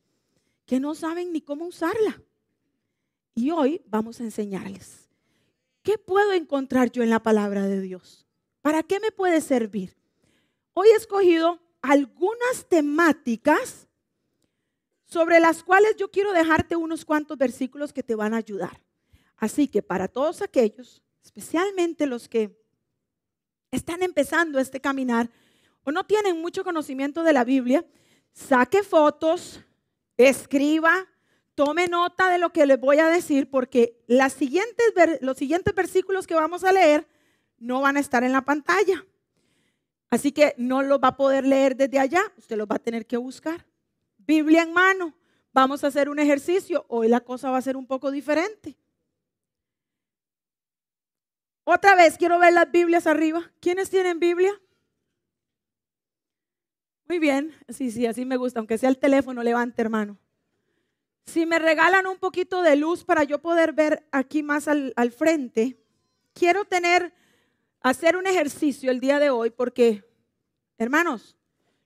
[0.66, 2.22] que no saben ni cómo usarla.
[3.34, 5.10] Y hoy vamos a enseñarles.
[5.84, 8.28] ¿Qué puedo encontrar yo en la palabra de Dios?
[8.62, 9.98] ¿Para qué me puede servir?
[10.74, 13.88] Hoy he escogido algunas temáticas
[15.06, 18.82] sobre las cuales yo quiero dejarte unos cuantos versículos que te van a ayudar.
[19.36, 22.56] Así que para todos aquellos, especialmente los que
[23.72, 25.30] están empezando este caminar,
[25.84, 27.86] o no tienen mucho conocimiento de la Biblia,
[28.34, 29.62] saque fotos,
[30.17, 31.08] escriba,
[31.56, 36.63] tome nota de lo que les voy a decir, porque los siguientes versículos que vamos
[36.63, 37.08] a leer
[37.58, 39.06] no van a estar en la pantalla.
[40.10, 43.06] Así que no los va a poder leer desde allá, usted los va a tener
[43.06, 43.65] que buscar.
[44.17, 45.15] Biblia en mano,
[45.54, 48.76] vamos a hacer un ejercicio, hoy la cosa va a ser un poco diferente.
[51.63, 53.52] Otra vez, quiero ver las Biblias arriba.
[53.60, 54.52] ¿Quiénes tienen Biblia?
[57.12, 60.17] Muy bien, sí, sí, así me gusta, aunque sea el teléfono, levante hermano.
[61.26, 65.76] Si me regalan un poquito de luz para yo poder ver aquí más al, frente,
[66.34, 67.13] quiero tener,
[67.82, 70.06] hacer un ejercicio el día de hoy porque,
[70.78, 71.36] hermanos,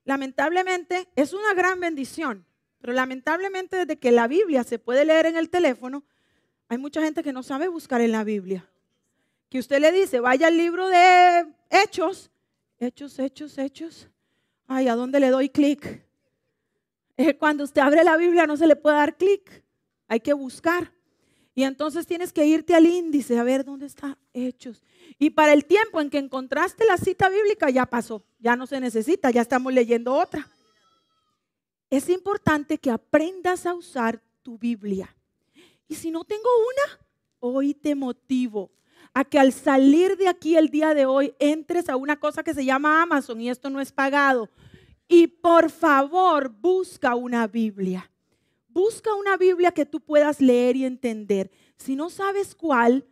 [0.04, 2.46] lamentablemente es una gran bendición,
[2.78, 6.04] pero lamentablemente desde que la Biblia se puede leer en el teléfono,
[6.68, 8.70] hay mucha gente que no sabe buscar en la Biblia.
[9.50, 12.30] Que usted le dice, vaya al libro de Hechos,
[12.78, 14.08] Hechos, Hechos, Hechos.
[14.68, 16.04] Ay, ¿a dónde le doy clic?
[17.40, 19.64] Cuando usted abre la Biblia no se le puede dar clic,
[20.08, 20.92] hay que buscar.
[21.54, 24.84] Y entonces tienes que irte al índice a ver dónde está Hechos.
[25.18, 28.82] Y para el tiempo en que encontraste la cita bíblica ya pasó, ya no se
[28.82, 30.50] necesita, ya estamos leyendo otra.
[31.90, 35.16] Es importante que aprendas a usar tu Biblia.
[35.88, 37.00] Y si no tengo una,
[37.40, 38.72] hoy te motivo
[39.16, 42.54] a que al salir de aquí el día de hoy entres a una cosa que
[42.54, 44.50] se llama Amazon y esto no es pagado.
[45.08, 48.12] Y por favor, busca una Biblia.
[48.68, 51.50] Busca una Biblia que tú puedas leer y entender.
[51.78, 53.08] Si no sabes cuál,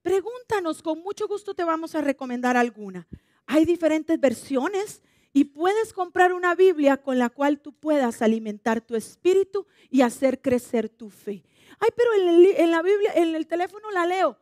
[0.00, 3.08] pregúntanos, con mucho gusto te vamos a recomendar alguna.
[3.44, 8.94] Hay diferentes versiones y puedes comprar una Biblia con la cual tú puedas alimentar tu
[8.94, 11.42] espíritu y hacer crecer tu fe.
[11.80, 14.38] Ay, pero en, la Biblia, en el teléfono la leo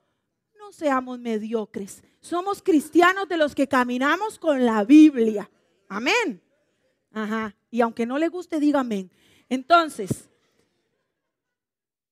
[0.66, 2.02] no seamos mediocres.
[2.20, 5.48] Somos cristianos de los que caminamos con la Biblia.
[5.88, 6.42] Amén.
[7.12, 7.54] Ajá.
[7.70, 9.08] Y aunque no le guste, diga amén.
[9.48, 10.28] Entonces,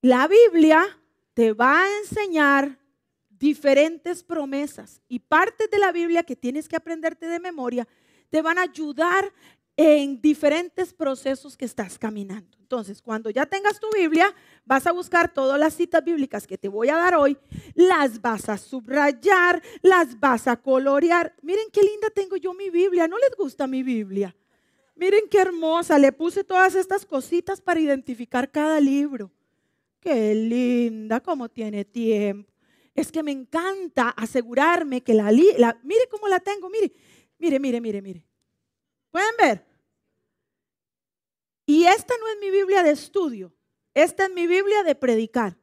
[0.01, 0.87] la Biblia
[1.35, 2.79] te va a enseñar
[3.29, 7.89] diferentes promesas y partes de la Biblia que tienes que aprenderte de memoria
[8.31, 9.33] te van a ayudar
[9.77, 12.57] en diferentes procesos que estás caminando.
[12.75, 14.35] Entonces, cuando ya tengas tu Biblia,
[14.65, 17.39] vas a buscar todas las citas bíblicas que te voy a dar hoy,
[17.77, 21.33] las vas a subrayar, las vas a colorear.
[21.41, 24.35] Miren qué linda tengo yo mi Biblia, ¿no les gusta mi Biblia?
[24.97, 29.31] Miren qué hermosa, le puse todas estas cositas para identificar cada libro.
[30.01, 32.53] Qué linda, cómo tiene tiempo.
[32.93, 36.93] Es que me encanta asegurarme que la, la mire cómo la tengo, mire,
[37.39, 38.25] mire, mire, mire, mire.
[39.13, 39.74] ¿Pueden ver?
[41.67, 43.53] Y esta no es mi Biblia de estudio,
[43.95, 45.57] esta es mi Biblia de predicar.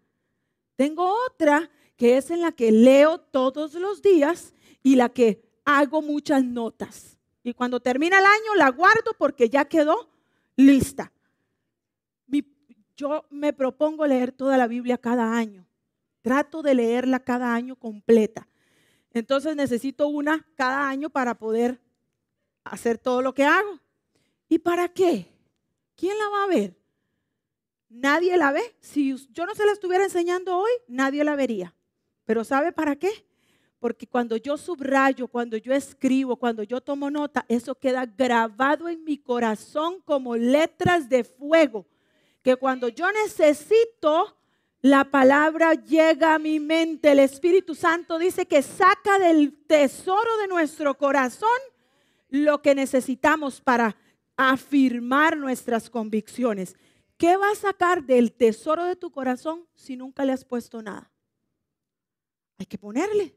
[0.76, 6.02] Tengo otra que es en la que leo todos los días y la que hago
[6.02, 7.20] muchas notas.
[7.44, 10.10] Y cuando termina el año la guardo porque ya quedó
[10.56, 11.12] lista.
[12.96, 15.66] yo me propongo leer toda la Biblia cada año.
[16.22, 18.48] Trato de leerla cada año completa.
[19.12, 21.82] Entonces necesito una cada año para poder
[22.64, 23.80] hacer todo lo que hago.
[24.48, 25.28] ¿Y para qué?
[26.02, 26.76] ¿Quién la va a ver?
[27.88, 28.76] Nadie la ve.
[28.80, 31.76] Si yo no se la estuviera enseñando hoy, nadie la vería.
[32.26, 33.12] Pero ¿sabe para qué?
[33.78, 39.04] Porque cuando yo subrayo, cuando yo escribo, cuando yo tomo nota, eso queda grabado en
[39.04, 41.86] mi corazón como letras de fuego.
[42.42, 44.36] Que cuando yo necesito,
[44.82, 47.12] la palabra llega a mi mente.
[47.12, 51.60] El Espíritu Santo dice que saca del tesoro de nuestro corazón
[52.30, 53.96] lo que necesitamos para
[54.36, 56.76] afirmar nuestras convicciones.
[57.18, 61.12] ¿Qué va a sacar del tesoro de tu corazón si nunca le has puesto nada?
[62.58, 63.36] Hay que ponerle.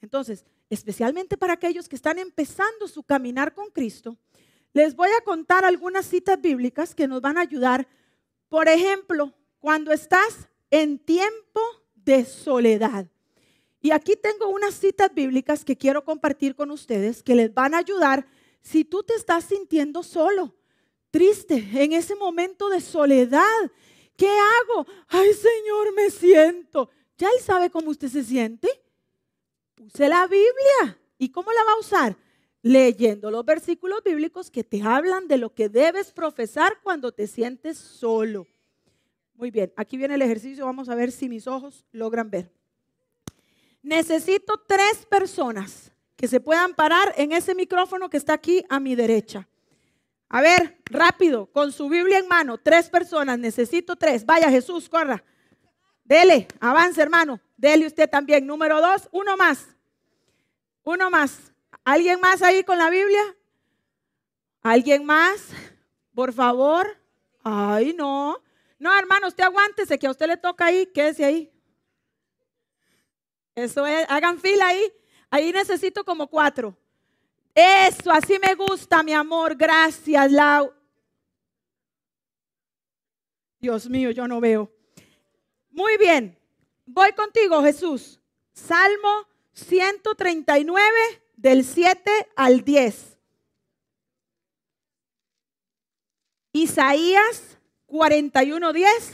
[0.00, 4.16] Entonces, especialmente para aquellos que están empezando su caminar con Cristo,
[4.72, 7.88] les voy a contar algunas citas bíblicas que nos van a ayudar.
[8.48, 11.60] Por ejemplo, cuando estás en tiempo
[11.94, 13.06] de soledad.
[13.80, 17.78] Y aquí tengo unas citas bíblicas que quiero compartir con ustedes que les van a
[17.78, 18.26] ayudar
[18.60, 20.54] si tú te estás sintiendo solo,
[21.10, 23.72] triste, en ese momento de soledad,
[24.16, 24.86] ¿qué hago?
[25.08, 26.90] Ay Señor, me siento.
[27.16, 28.68] ¿Ya Él sabe cómo usted se siente?
[29.74, 30.98] Puse la Biblia.
[31.18, 32.16] ¿Y cómo la va a usar?
[32.62, 37.76] Leyendo los versículos bíblicos que te hablan de lo que debes profesar cuando te sientes
[37.76, 38.46] solo.
[39.34, 40.64] Muy bien, aquí viene el ejercicio.
[40.64, 42.52] Vamos a ver si mis ojos logran ver.
[43.82, 48.96] Necesito tres personas que se puedan parar en ese micrófono que está aquí a mi
[48.96, 49.48] derecha.
[50.28, 54.26] A ver, rápido, con su Biblia en mano, tres personas, necesito tres.
[54.26, 55.22] Vaya Jesús, corra.
[56.02, 57.40] Dele, avance hermano.
[57.56, 58.44] Dele usted también.
[58.44, 59.68] Número dos, uno más.
[60.82, 61.52] Uno más.
[61.84, 63.22] ¿Alguien más ahí con la Biblia?
[64.60, 65.50] ¿Alguien más?
[66.14, 67.00] Por favor.
[67.44, 68.42] Ay, no.
[68.80, 71.52] No, hermano, usted aguántese, que a usted le toca ahí, quédese ahí.
[73.54, 74.92] Eso es, hagan fila ahí.
[75.30, 76.76] Ahí necesito como cuatro.
[77.54, 79.56] Eso, así me gusta, mi amor.
[79.56, 80.72] Gracias, Lau.
[83.60, 84.70] Dios mío, yo no veo.
[85.70, 86.38] Muy bien.
[86.86, 88.20] Voy contigo, Jesús.
[88.52, 90.90] Salmo 139
[91.36, 93.18] del 7 al 10.
[96.52, 99.12] Isaías 41, 10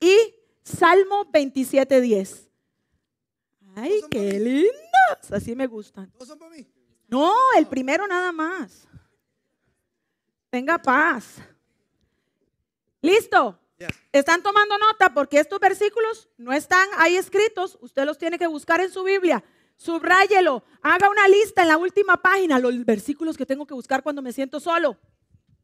[0.00, 2.50] y Salmo 27, 10.
[3.76, 4.93] Ay, qué lindos.
[5.30, 6.12] Así me gustan.
[7.08, 8.86] No, el primero nada más.
[10.50, 11.36] Tenga paz.
[13.00, 13.58] ¿Listo?
[14.12, 15.12] ¿Están tomando nota?
[15.12, 17.76] Porque estos versículos no están ahí escritos.
[17.80, 19.44] Usted los tiene que buscar en su Biblia.
[19.76, 20.64] Subráyelo.
[20.82, 24.32] Haga una lista en la última página, los versículos que tengo que buscar cuando me
[24.32, 24.96] siento solo.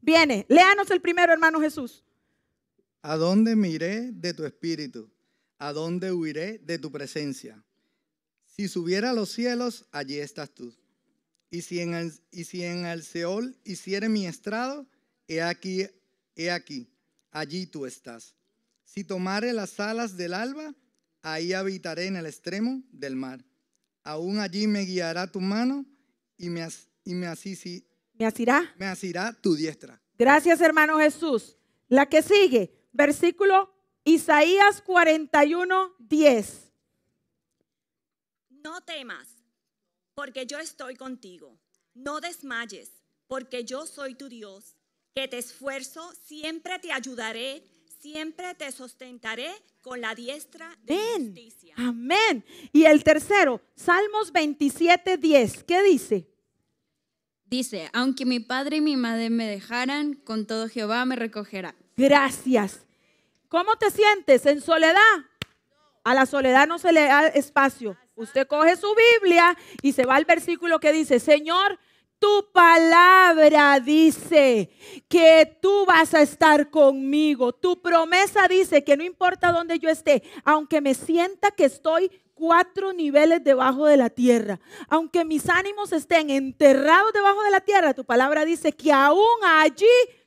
[0.01, 2.03] Viene, léanos el primero, hermano Jesús.
[3.01, 5.09] ¿A dónde miré de tu espíritu?
[5.57, 7.63] ¿A dónde huiré de tu presencia?
[8.55, 10.75] Si subiera a los cielos, allí estás tú.
[11.49, 14.85] Y si en el, y si en el Seol hiciere mi estrado,
[15.27, 15.87] he aquí,
[16.35, 16.89] he aquí,
[17.31, 18.35] allí tú estás.
[18.83, 20.75] Si tomare las alas del alba,
[21.21, 23.43] ahí habitaré en el extremo del mar.
[24.03, 25.85] Aún allí me guiará tu mano
[26.37, 26.67] y me,
[27.05, 27.27] y me,
[28.19, 28.75] ¿Me asirá?
[28.77, 30.01] Me asirá tu diestra.
[30.17, 31.57] Gracias, hermano Jesús.
[31.87, 33.73] La que sigue versículo
[34.03, 36.70] Isaías 41, 10.
[38.63, 39.27] No temas,
[40.13, 41.57] porque yo estoy contigo.
[41.93, 42.91] No desmayes,
[43.27, 44.75] porque yo soy tu Dios,
[45.15, 47.63] que te esfuerzo, siempre te ayudaré,
[47.99, 49.51] siempre te sustentaré
[49.81, 51.75] con la diestra de justicia.
[51.77, 52.45] Amén.
[52.71, 55.63] Y el tercero, Salmos 27, 10.
[55.63, 56.27] ¿Qué dice?
[57.45, 61.75] Dice, aunque mi padre y mi madre me dejaran, con todo Jehová me recogerá.
[61.97, 62.85] Gracias.
[63.49, 64.45] ¿Cómo te sientes?
[64.45, 65.25] ¿En soledad?
[66.03, 67.97] A la soledad no se le da espacio.
[68.21, 71.79] Usted coge su Biblia y se va al versículo que dice, Señor,
[72.19, 74.69] tu palabra dice
[75.09, 77.51] que tú vas a estar conmigo.
[77.51, 82.93] Tu promesa dice que no importa dónde yo esté, aunque me sienta que estoy cuatro
[82.93, 88.05] niveles debajo de la tierra, aunque mis ánimos estén enterrados debajo de la tierra, tu
[88.05, 89.85] palabra dice que aún allí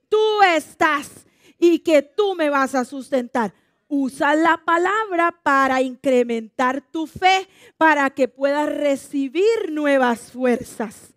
[0.09, 1.27] tú estás
[1.59, 3.55] y que tú me vas a sustentar.
[3.97, 11.15] Usa la palabra para incrementar tu fe, para que puedas recibir nuevas fuerzas.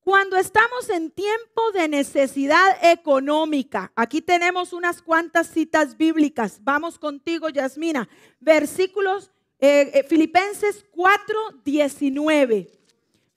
[0.00, 6.60] Cuando estamos en tiempo de necesidad económica, aquí tenemos unas cuantas citas bíblicas.
[6.62, 8.08] Vamos contigo, Yasmina.
[8.40, 12.70] Versículos eh, eh, Filipenses 4, 19.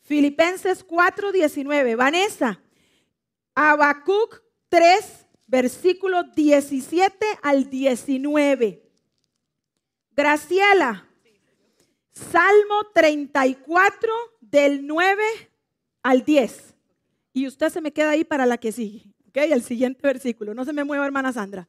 [0.01, 1.95] Filipenses 4, 19.
[1.97, 2.61] Vanessa,
[3.53, 5.22] Habacuc 3,
[5.54, 8.82] versículos 17 al 19.
[10.16, 11.08] Graciela,
[12.12, 15.24] Salmo 34 del 9
[16.01, 16.74] al 10.
[17.34, 19.04] Y usted se me queda ahí para la que sigue.
[19.28, 19.38] ¿Ok?
[19.38, 20.56] El siguiente versículo.
[20.56, 21.68] No se me mueva, hermana Sandra.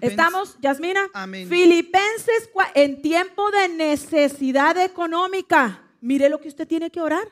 [0.00, 1.10] Estamos, Yasmina.
[1.14, 1.48] Amén.
[1.48, 5.80] Filipenses en tiempo de necesidad económica.
[6.00, 7.28] Mire lo que usted tiene que orar.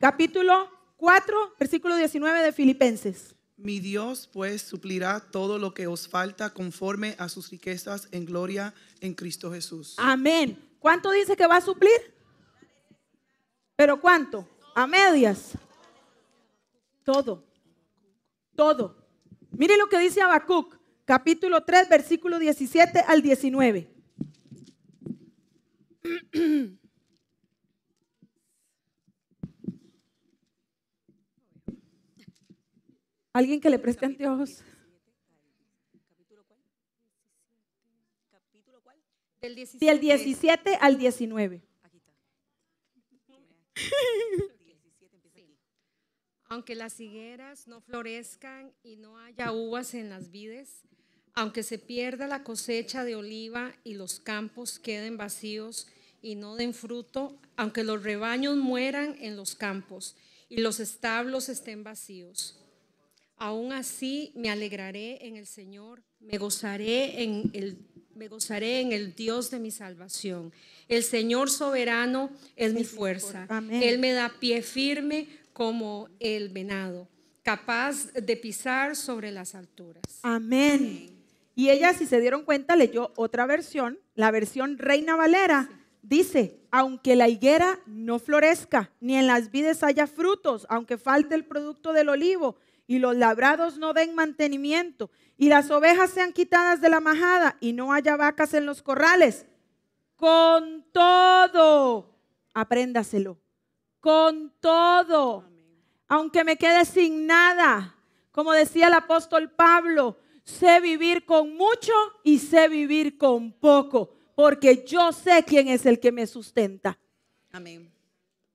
[0.00, 3.37] Capítulo 4, versículo 19 de Filipenses.
[3.58, 8.72] Mi Dios pues suplirá todo lo que os falta conforme a sus riquezas en gloria
[9.00, 9.96] en Cristo Jesús.
[9.98, 10.56] Amén.
[10.78, 12.14] ¿Cuánto dice que va a suplir?
[13.74, 14.48] ¿Pero cuánto?
[14.76, 15.58] A medias.
[17.02, 17.44] Todo.
[18.54, 18.96] Todo.
[19.50, 23.90] Mire lo que dice Habacuc, capítulo 3, versículo 17 al 19.
[33.32, 34.62] Alguien que le preste anteojos.
[39.40, 39.98] Del 17.
[40.00, 41.62] 17 al 19.
[46.50, 50.82] Aunque las higueras no florezcan y no haya uvas en las vides,
[51.34, 55.86] aunque se pierda la cosecha de oliva y los campos queden vacíos
[56.20, 60.16] y no den fruto, aunque los rebaños mueran en los campos
[60.48, 62.58] y los establos estén vacíos,
[63.38, 67.78] Aún así me alegraré en el Señor, me gozaré en el
[68.18, 70.52] me gozaré en el Dios de mi salvación.
[70.88, 73.46] El Señor soberano es mi fuerza.
[73.70, 77.08] Él me da pie firme como el venado,
[77.44, 80.02] capaz de pisar sobre las alturas.
[80.22, 81.10] Amén.
[81.54, 85.68] Y ella, si se dieron cuenta, leyó otra versión, la versión Reina Valera.
[86.02, 91.44] Dice, aunque la higuera no florezca, ni en las vides haya frutos, aunque falte el
[91.44, 92.56] producto del olivo,
[92.88, 97.74] y los labrados no den mantenimiento, y las ovejas sean quitadas de la majada, y
[97.74, 99.46] no haya vacas en los corrales.
[100.16, 102.16] Con todo,
[102.54, 103.38] apréndaselo.
[104.00, 105.44] Con todo.
[106.08, 107.94] Aunque me quede sin nada,
[108.32, 111.92] como decía el apóstol Pablo, sé vivir con mucho
[112.24, 116.98] y sé vivir con poco, porque yo sé quién es el que me sustenta.
[117.52, 117.92] Amén.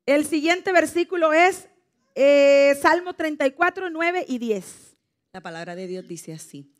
[0.08, 1.70] El siguiente versículo es
[2.16, 4.66] eh, Salmo 34, 9 y 10.
[5.34, 6.72] La palabra de Dios dice así.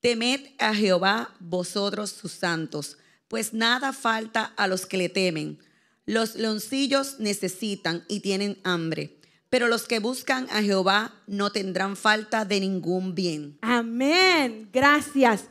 [0.00, 2.96] Temed a Jehová vosotros sus santos,
[3.28, 5.58] pues nada falta a los que le temen.
[6.06, 9.18] Los leoncillos necesitan y tienen hambre,
[9.50, 13.58] pero los que buscan a Jehová no tendrán falta de ningún bien.
[13.60, 14.70] Amén.
[14.72, 15.48] Gracias.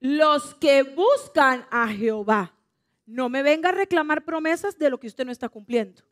[0.00, 2.54] Los que buscan a Jehová.
[3.06, 6.02] No me venga a reclamar promesas de lo que usted no está cumpliendo.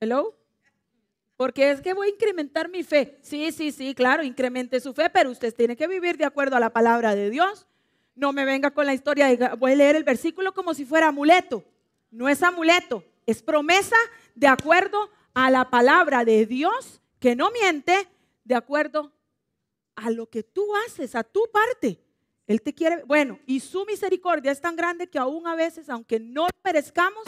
[0.00, 0.39] Hello.
[1.40, 3.16] Porque es que voy a incrementar mi fe.
[3.22, 6.60] Sí, sí, sí, claro, incremente su fe, pero usted tiene que vivir de acuerdo a
[6.60, 7.66] la palabra de Dios.
[8.14, 11.08] No me venga con la historia de, voy a leer el versículo como si fuera
[11.08, 11.64] amuleto.
[12.10, 13.96] No es amuleto, es promesa
[14.34, 18.06] de acuerdo a la palabra de Dios que no miente,
[18.44, 19.10] de acuerdo
[19.96, 22.04] a lo que tú haces, a tu parte.
[22.46, 26.20] Él te quiere, bueno, y su misericordia es tan grande que aún a veces, aunque
[26.20, 27.24] no merezcamos,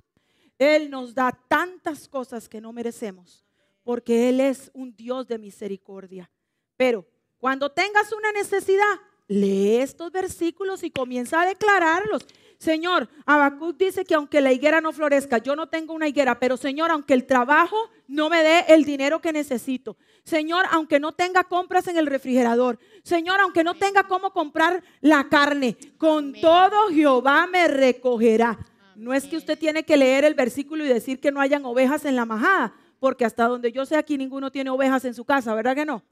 [0.59, 3.43] Él nos da tantas cosas que no merecemos
[3.85, 6.31] porque Él es un Dios de misericordia.
[6.77, 7.07] Pero
[7.39, 12.27] cuando tengas una necesidad, lee estos versículos y comienza a declararlos.
[12.59, 16.57] Señor, Habacuc dice que aunque la higuera no florezca, yo no tengo una higuera, pero
[16.57, 17.77] Señor, aunque el trabajo
[18.07, 19.97] no me dé el dinero que necesito.
[20.23, 22.79] Señor, aunque no tenga compras en el refrigerador.
[23.03, 28.57] Señor, aunque no tenga cómo comprar la carne, con todo Jehová me recogerá.
[28.95, 32.05] No es que usted tiene que leer el versículo y decir que no hayan ovejas
[32.05, 32.73] en la majada
[33.03, 36.05] porque hasta donde yo sé aquí ninguno tiene ovejas en su casa, ¿verdad que no?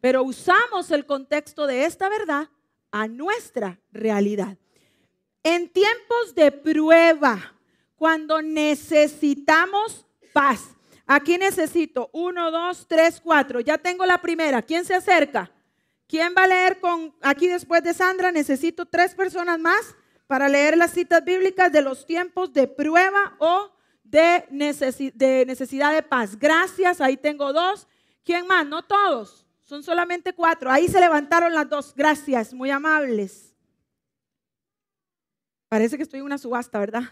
[0.00, 2.48] Pero usamos el contexto de esta verdad
[2.90, 4.56] a nuestra realidad.
[5.42, 7.54] En tiempos de prueba,
[7.96, 10.74] cuando necesitamos paz.
[11.06, 13.60] Aquí necesito uno, dos, tres, cuatro.
[13.60, 14.62] Ya tengo la primera.
[14.62, 15.52] ¿Quién se acerca?
[16.06, 18.32] ¿Quién va a leer con aquí después de Sandra?
[18.32, 19.94] Necesito tres personas más
[20.26, 23.70] para leer las citas bíblicas de los tiempos de prueba o
[24.10, 24.44] de,
[25.46, 26.38] necesidad de paz.
[26.38, 27.86] Gracias, ahí tengo dos.
[28.24, 28.66] ¿Quién más?
[28.66, 30.70] No todos, son solamente cuatro.
[30.70, 31.94] Ahí se levantaron las dos.
[31.94, 33.54] Gracias, muy amables.
[35.68, 37.04] Parece que estoy en una subasta, ¿verdad?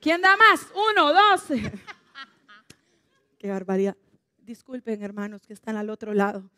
[0.00, 0.66] ¿Quién da más?
[0.90, 1.44] Uno, dos.
[3.38, 3.96] Qué barbaridad.
[4.38, 6.48] Disculpen, hermanos, que están al otro lado.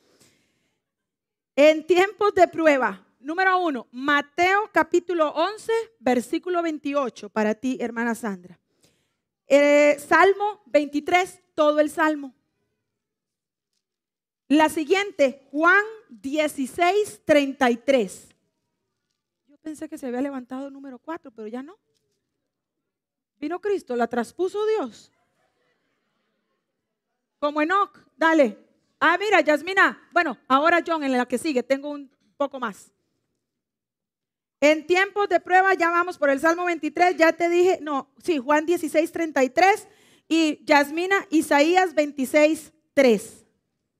[1.55, 8.59] En tiempos de prueba, número uno, Mateo capítulo 11, versículo 28, para ti, hermana Sandra.
[9.47, 12.35] Eh, Salmo 23, todo el Salmo.
[14.49, 18.29] La siguiente, Juan 16, 33.
[19.49, 21.77] Yo pensé que se había levantado el número 4, pero ya no.
[23.39, 25.13] Vino Cristo, la traspuso Dios.
[27.39, 28.59] Como Enoch, dale.
[28.99, 30.09] Ah, mira, Yasmina.
[30.13, 32.93] Bueno, ahora John, en la que sigue, tengo un poco más.
[34.61, 38.39] En tiempos de prueba ya vamos por el Salmo 23, ya te dije, no, sí,
[38.39, 39.89] Juan 16, 33
[40.29, 43.47] y Yasmina, Isaías 26, 3.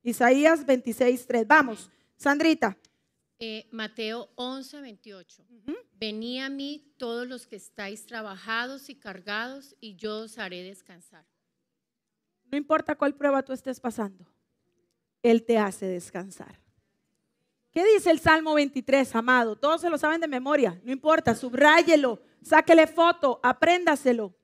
[0.03, 1.47] Isaías 26, 3.
[1.47, 2.77] Vamos, Sandrita.
[3.39, 5.45] Eh, Mateo 11, 28.
[5.93, 11.27] Vení a mí todos los que estáis trabajados y cargados y yo os haré descansar.
[12.51, 14.27] No importa cuál prueba tú estés pasando,
[15.23, 16.66] Él te hace descansar.
[17.77, 19.55] ¿Qué dice el Salmo 23, amado?
[19.55, 24.35] Todos se lo saben de memoria, no importa, subráyelo, sáquele foto, apréndaselo.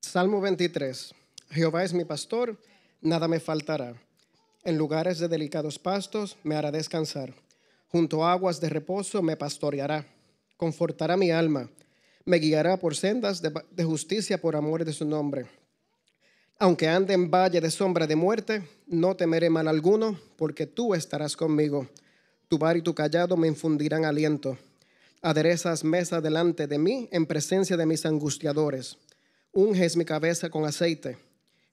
[0.00, 1.14] Salmo 23.
[1.50, 2.58] Jehová es mi pastor,
[3.02, 3.92] nada me faltará.
[4.64, 7.34] En lugares de delicados pastos me hará descansar.
[7.88, 10.06] Junto a aguas de reposo me pastoreará.
[10.56, 11.68] Confortará mi alma.
[12.24, 15.44] Me guiará por sendas de, de justicia por amor de su nombre.
[16.58, 21.36] Aunque ande en valle de sombra de muerte, no temeré mal alguno, porque tú estarás
[21.36, 21.90] conmigo
[22.52, 24.58] tu bar y tu callado me infundirán aliento.
[25.22, 28.98] Aderezas mesa delante de mí en presencia de mis angustiadores.
[29.52, 31.16] Unges mi cabeza con aceite.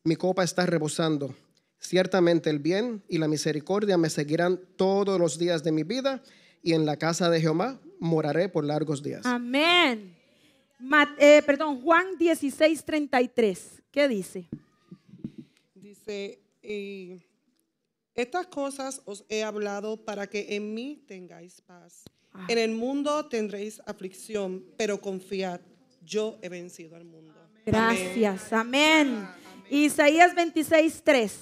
[0.06, 1.36] Mi copa está rebosando.
[1.80, 6.24] Ciertamente el bien y la misericordia me seguirán todos los días de mi vida
[6.64, 9.26] y en la casa de Jehová moraré por largos días.
[9.26, 10.16] Amén.
[11.18, 13.84] Eh, perdón, Juan 16, 33.
[13.92, 14.48] ¿Qué dice?
[15.76, 17.20] Dice, eh,
[18.22, 22.04] estas cosas os he hablado para que en mí tengáis paz.
[22.34, 22.46] Ah.
[22.48, 25.62] En el mundo tendréis aflicción, pero confiad,
[26.04, 27.34] yo he vencido al mundo.
[27.66, 29.28] Gracias, amén.
[29.70, 31.40] Isaías 26, 3.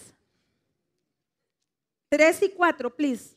[2.10, 3.36] 3 y 4, please.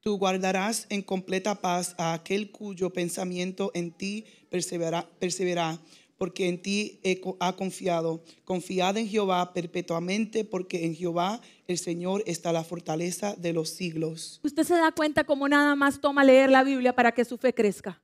[0.00, 5.80] Tú guardarás en completa paz a aquel cuyo pensamiento en ti persevera, persevera
[6.18, 7.00] porque en ti
[7.40, 8.22] ha confiado.
[8.44, 14.40] Confiad en Jehová perpetuamente, porque en Jehová el Señor está la fortaleza de los siglos.
[14.42, 17.52] Usted se da cuenta cómo nada más toma leer la Biblia para que su fe
[17.52, 18.00] crezca.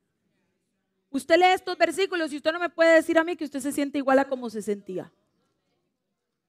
[1.09, 3.71] Usted lee estos versículos y usted no me puede decir a mí que usted se
[3.71, 5.11] siente igual a como se sentía.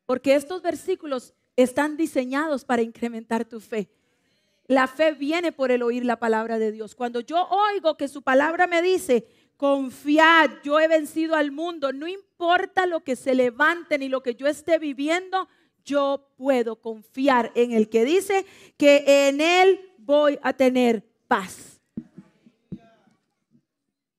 [0.06, 3.88] Porque estos versículos están diseñados para incrementar tu fe.
[4.66, 6.94] La fe viene por el oír la palabra de Dios.
[6.94, 9.26] Cuando yo oigo que su palabra me dice,
[9.56, 14.34] confiad, yo he vencido al mundo, no importa lo que se levante ni lo que
[14.34, 15.48] yo esté viviendo,
[15.84, 18.46] yo puedo confiar en el que dice
[18.76, 21.80] que en él voy a tener paz.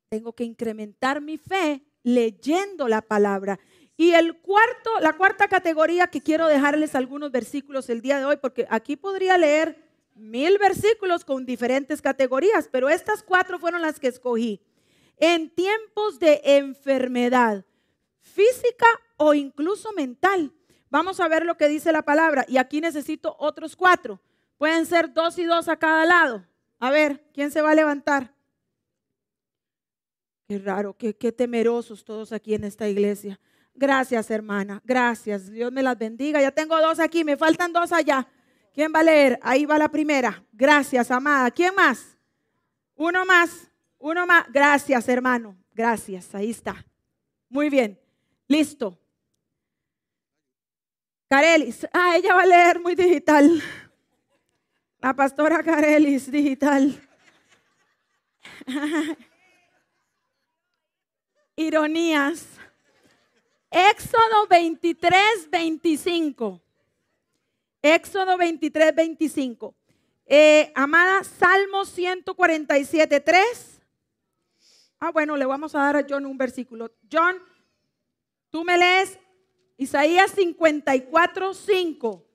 [0.09, 3.59] Tengo que incrementar mi fe leyendo la palabra.
[3.97, 8.37] Y el cuarto, la cuarta categoría que quiero dejarles algunos versículos el día de hoy,
[8.37, 9.83] porque aquí podría leer
[10.13, 14.61] mil versículos con diferentes categorías, pero estas cuatro fueron las que escogí.
[15.17, 17.65] En tiempos de enfermedad
[18.19, 18.87] física
[19.17, 20.51] o incluso mental.
[20.89, 22.45] Vamos a ver lo que dice la palabra.
[22.47, 24.21] Y aquí necesito otros cuatro.
[24.57, 26.45] Pueden ser dos y dos a cada lado.
[26.79, 28.33] A ver, ¿quién se va a levantar?
[30.47, 33.39] Qué raro, qué, qué temerosos todos aquí en esta iglesia.
[33.73, 34.81] Gracias, hermana.
[34.85, 35.49] Gracias.
[35.49, 36.41] Dios me las bendiga.
[36.41, 38.27] Ya tengo dos aquí, me faltan dos allá.
[38.73, 39.39] ¿Quién va a leer?
[39.41, 40.43] Ahí va la primera.
[40.51, 41.49] Gracias, amada.
[41.51, 42.17] ¿Quién más?
[42.95, 43.71] Uno más.
[44.05, 44.45] Uno más.
[44.51, 45.57] Gracias, hermano.
[45.73, 46.35] Gracias.
[46.35, 46.85] Ahí está.
[47.49, 47.99] Muy bien.
[48.47, 48.99] Listo.
[51.27, 51.87] Carelis.
[51.91, 53.63] Ah, ella va a leer muy digital.
[54.99, 57.01] La pastora Carelis, digital.
[61.55, 62.45] Ironías.
[63.71, 66.61] Éxodo 23, 25.
[67.81, 69.75] Éxodo 23, 25.
[70.27, 73.74] Eh, amada, Salmo 147, 3.
[74.99, 76.91] Ah, bueno, le vamos a dar a John un versículo.
[77.11, 77.37] John,
[78.49, 79.19] tú me lees
[79.77, 82.25] Isaías 54, 5.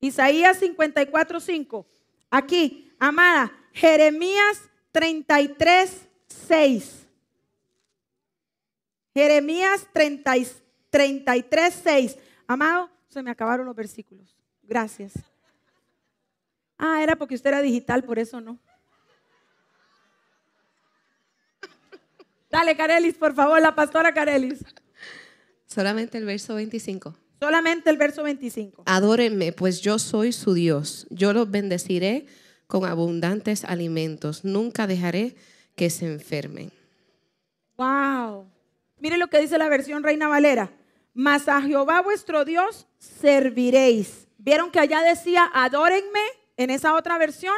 [0.00, 1.86] Isaías 54, 5.
[2.30, 4.62] Aquí, amada, Jeremías
[4.92, 7.06] 33, 6.
[9.14, 10.46] Jeremías 30 y-
[10.90, 12.18] 33, 6.
[12.46, 14.36] Amado, se me acabaron los versículos.
[14.62, 15.12] Gracias.
[16.76, 18.58] Ah, era porque usted era digital, por eso no.
[22.54, 24.64] Dale, Carelis, por favor, la pastora Carelis.
[25.66, 27.12] Solamente el verso 25.
[27.40, 28.84] Solamente el verso 25.
[28.86, 31.08] Adórenme, pues yo soy su Dios.
[31.10, 32.26] Yo los bendeciré
[32.68, 34.44] con abundantes alimentos.
[34.44, 35.34] Nunca dejaré
[35.74, 36.70] que se enfermen.
[37.76, 38.46] Wow.
[39.00, 40.70] Mire lo que dice la versión Reina Valera.
[41.12, 44.28] Mas a Jehová vuestro Dios serviréis.
[44.38, 46.22] ¿Vieron que allá decía adórenme
[46.56, 47.56] en esa otra versión?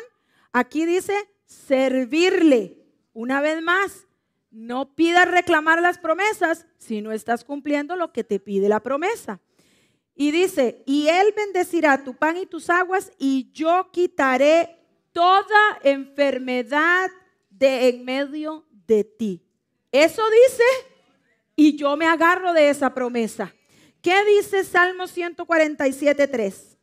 [0.54, 1.12] Aquí dice
[1.44, 2.78] servirle.
[3.12, 4.05] Una vez más,
[4.50, 9.40] no pidas reclamar las promesas si no estás cumpliendo lo que te pide la promesa.
[10.14, 14.78] Y dice, y él bendecirá tu pan y tus aguas y yo quitaré
[15.12, 17.10] toda enfermedad
[17.50, 19.42] de en medio de ti.
[19.92, 20.62] Eso dice,
[21.54, 23.54] y yo me agarro de esa promesa.
[24.00, 26.76] ¿Qué dice Salmo 147, 3?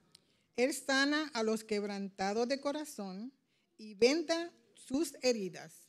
[0.58, 3.32] Él sana a los quebrantados de corazón
[3.78, 5.83] y venda sus heridas.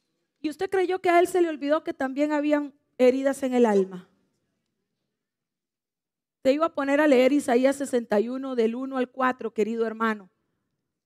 [0.44, 3.64] ¿Y usted creyó que a él se le olvidó que también habían heridas en el
[3.64, 4.10] alma?
[6.42, 10.28] Te iba a poner a leer Isaías 61 del 1 al 4, querido hermano.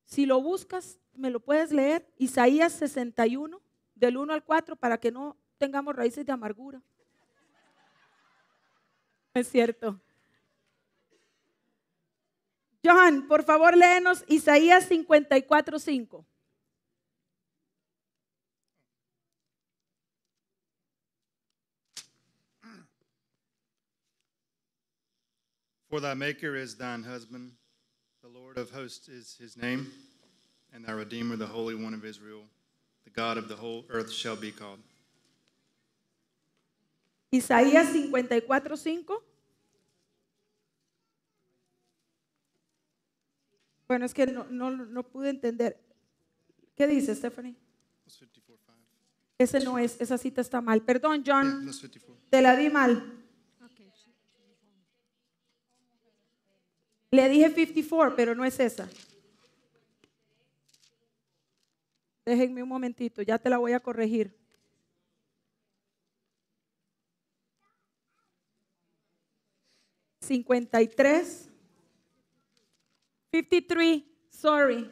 [0.06, 2.04] Si lo buscas, me lo puedes leer.
[2.16, 3.62] Isaías 61
[3.94, 6.82] del 1 al 4 para que no tengamos raíces de amargura.
[9.34, 10.00] Es cierto.
[12.84, 16.26] Johan, por favor, léenos Isaías 54, 5.
[25.88, 27.52] For thy Maker is thine husband,
[28.22, 29.86] the Lord of hosts is his name,
[30.74, 32.42] and thy Redeemer, the Holy One of Israel,
[33.04, 34.80] the God of the whole earth shall be called.
[37.32, 39.22] Isaías 54, 5.
[43.86, 45.78] Bueno, es que no, no, no pude entender.
[46.76, 47.56] ¿Qué dice, Stephanie?
[48.04, 48.78] That's 54 5.
[49.38, 50.82] Ese no es, esa cita está mal.
[50.82, 52.14] Perdón, John, 54.
[52.28, 53.17] te la di mal.
[57.10, 58.88] Le dije 54, pero no es esa.
[62.24, 64.36] Déjenme un momentito, ya te la voy a corregir.
[70.20, 71.48] Cincuenta y tres,
[73.32, 74.90] 53, sorry.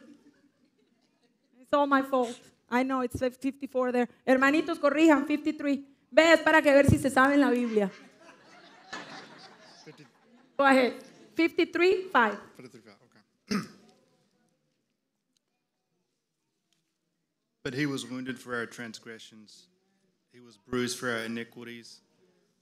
[1.59, 2.35] It's all my fault.
[2.71, 4.09] I know it's 54 there.
[4.25, 5.79] Hermanitos, corrijan, 53.
[6.09, 7.91] Ve, es para que ver si se sabe en la Biblia.
[10.57, 11.06] Go ahead.
[11.37, 12.37] 53, 5.
[17.63, 19.67] But he was wounded for our transgressions,
[20.33, 21.99] he was bruised for our iniquities.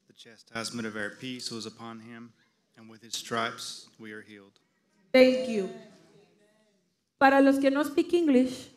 [0.07, 2.33] The chastisement of our peace was upon him,
[2.75, 4.59] and with his stripes we are healed.
[5.13, 5.69] Thank you.
[7.17, 8.67] Para los que no speak English,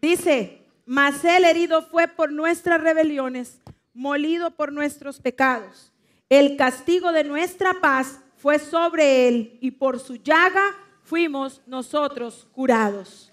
[0.00, 3.60] dice, mas el herido fue por nuestras rebeliones,
[3.94, 5.92] molido por nuestros pecados.
[6.28, 13.32] El castigo de nuestra paz fue sobre él y por su llaga fuimos nosotros curados.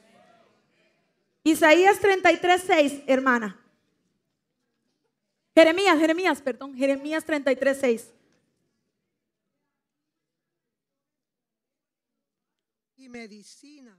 [1.43, 3.59] Isaías 33, 6, hermana.
[5.55, 8.13] Jeremías, Jeremías, perdón, Jeremías 33, 6.
[12.97, 13.97] y medicina,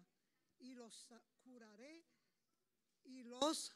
[0.61, 1.09] y los
[1.43, 2.05] curaré,
[3.03, 3.73] y, los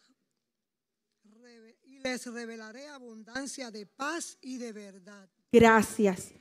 [1.82, 5.28] y les revelaré abundancia de paz y de verdad.
[5.50, 6.32] Gracias.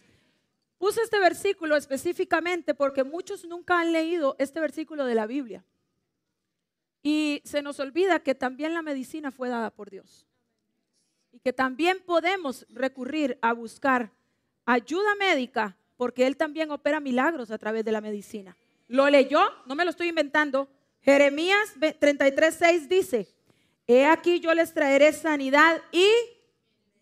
[0.84, 5.64] Puse este versículo específicamente porque muchos nunca han leído este versículo de la Biblia.
[7.02, 10.28] Y se nos olvida que también la medicina fue dada por Dios.
[11.32, 14.12] Y que también podemos recurrir a buscar
[14.66, 18.58] ayuda médica porque Él también opera milagros a través de la medicina.
[18.90, 20.68] Lo leyó, no me lo estoy inventando.
[21.00, 23.34] Jeremías 33:6 dice,
[23.88, 26.10] he aquí yo les traeré sanidad y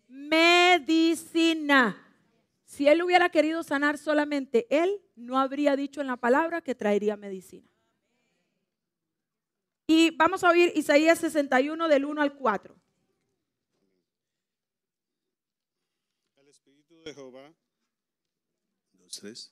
[0.08, 1.98] medicina.
[2.72, 7.17] Si él hubiera querido sanar solamente él, no habría dicho en la palabra que traería
[7.17, 7.67] medicina.
[9.88, 12.74] Y vamos a oír Isaías 61 del 1 al 4.
[16.38, 17.53] El Espíritu de Jehová,
[19.19, 19.51] tres.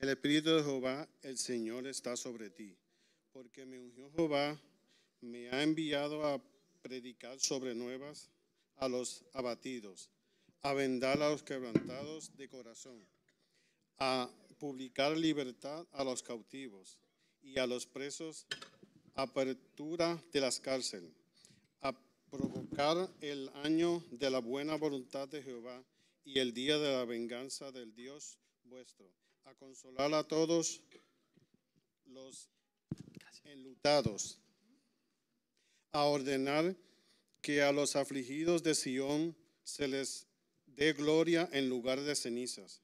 [0.00, 2.76] El Espíritu de Jehová, el Señor, está sobre ti,
[3.30, 4.60] porque me ungió Jehová,
[5.20, 6.42] me ha enviado a
[6.82, 8.28] predicar sobre nuevas
[8.74, 10.10] a los abatidos,
[10.66, 13.06] a vendar a los quebrantados de corazón,
[13.98, 16.98] a publicar libertad a los cautivos
[17.40, 18.48] y a los presos,
[19.14, 21.12] apertura de las cárceles,
[21.82, 21.96] a
[22.28, 25.84] provocar el año de la buena voluntad de Jehová
[26.24, 29.08] y el día de la venganza del Dios vuestro,
[29.44, 30.82] a consolar a todos
[32.06, 32.50] los
[33.44, 34.40] enlutados,
[35.92, 36.76] a ordenar
[37.40, 40.25] que a los afligidos de Sión se les
[40.76, 42.82] dé gloria en lugar de cenizas,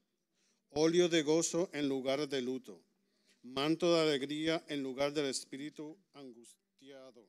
[0.71, 2.81] óleo de gozo en lugar de luto,
[3.43, 7.29] manto de alegría en lugar del espíritu angustiado.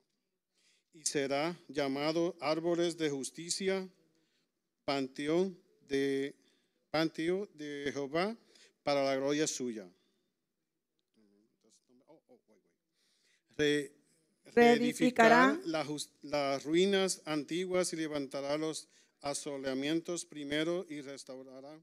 [0.92, 3.88] Y será llamado árboles de justicia,
[4.84, 5.58] panteón
[5.88, 6.34] de,
[6.90, 8.36] panteón de Jehová
[8.82, 9.88] para la gloria suya.
[13.56, 13.92] Re-
[14.54, 15.58] Reedificará
[16.22, 18.88] las ruinas antiguas y levantará los
[19.24, 21.80] asoleamientos primero y restaurará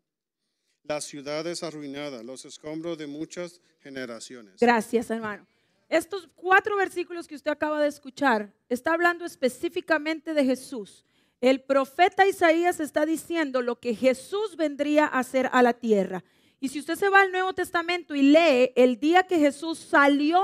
[0.83, 4.59] las ciudades arruinadas, los escombros de muchas generaciones.
[4.59, 5.45] Gracias, hermano.
[5.89, 11.03] Estos cuatro versículos que usted acaba de escuchar está hablando específicamente de Jesús.
[11.41, 16.23] El profeta Isaías está diciendo lo que Jesús vendría a hacer a la tierra.
[16.59, 20.43] Y si usted se va al Nuevo Testamento y lee el día que Jesús salió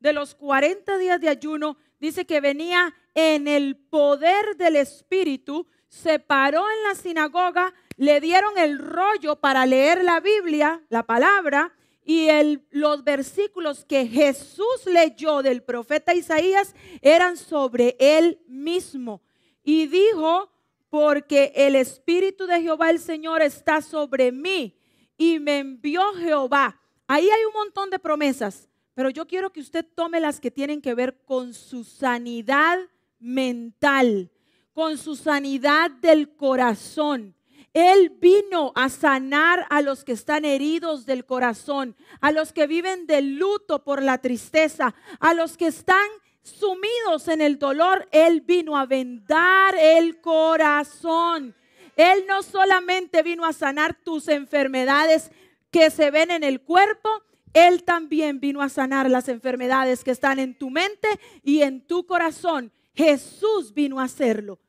[0.00, 6.18] de los 40 días de ayuno, dice que venía en el poder del Espíritu, se
[6.18, 11.74] paró en la sinagoga, le dieron el rollo para leer la Biblia, la palabra,
[12.04, 12.28] y
[12.70, 19.20] los versículos que Jesús leyó del profeta Isaías eran sobre él mismo.
[19.62, 20.50] Y dijo,
[20.88, 24.74] porque el Espíritu de Jehová el Señor está sobre mí
[25.16, 26.80] y me envió Jehová.
[27.06, 30.80] Ahí hay un montón de promesas, pero yo quiero que usted tome las que tienen
[30.80, 32.78] que ver con su sanidad
[33.18, 34.30] mental,
[34.78, 37.34] con su sanidad del corazón.
[37.74, 43.08] Él vino a sanar a los que están heridos del corazón, a los que viven
[43.08, 46.06] de luto por la tristeza, a los que están
[46.44, 48.06] sumidos en el dolor.
[48.12, 51.56] Él vino a vendar el corazón.
[51.96, 55.32] Él no solamente vino a sanar tus enfermedades
[55.72, 57.10] que se ven en el cuerpo,
[57.52, 61.08] Él también vino a sanar las enfermedades que están en tu mente
[61.42, 62.70] y en tu corazón.
[62.94, 64.60] Jesús vino a hacerlo.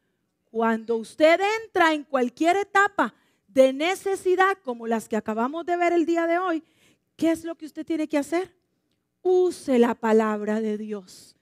[0.49, 3.13] Cuando usted entra en cualquier etapa
[3.47, 6.63] de necesidad como las que acabamos de ver el día de hoy,
[7.15, 8.55] ¿qué es lo que usted tiene que hacer?
[9.21, 11.35] Use la palabra de Dios.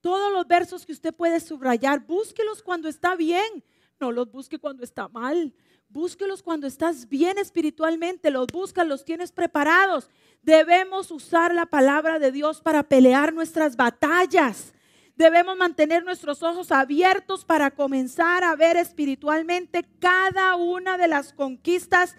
[0.00, 3.62] Todos los versos que usted puede subrayar, búsquelos cuando está bien,
[4.00, 5.52] No los busque cuando está mal.
[5.88, 8.30] Búsquelos cuando estás bien espiritualmente.
[8.30, 10.08] Los buscas, los tienes preparados.
[10.42, 14.72] Debemos usar la palabra de Dios para pelear nuestras batallas.
[15.18, 22.14] Debemos mantener nuestros ojos abiertos para comenzar a ver espiritualmente cada una de las conquistas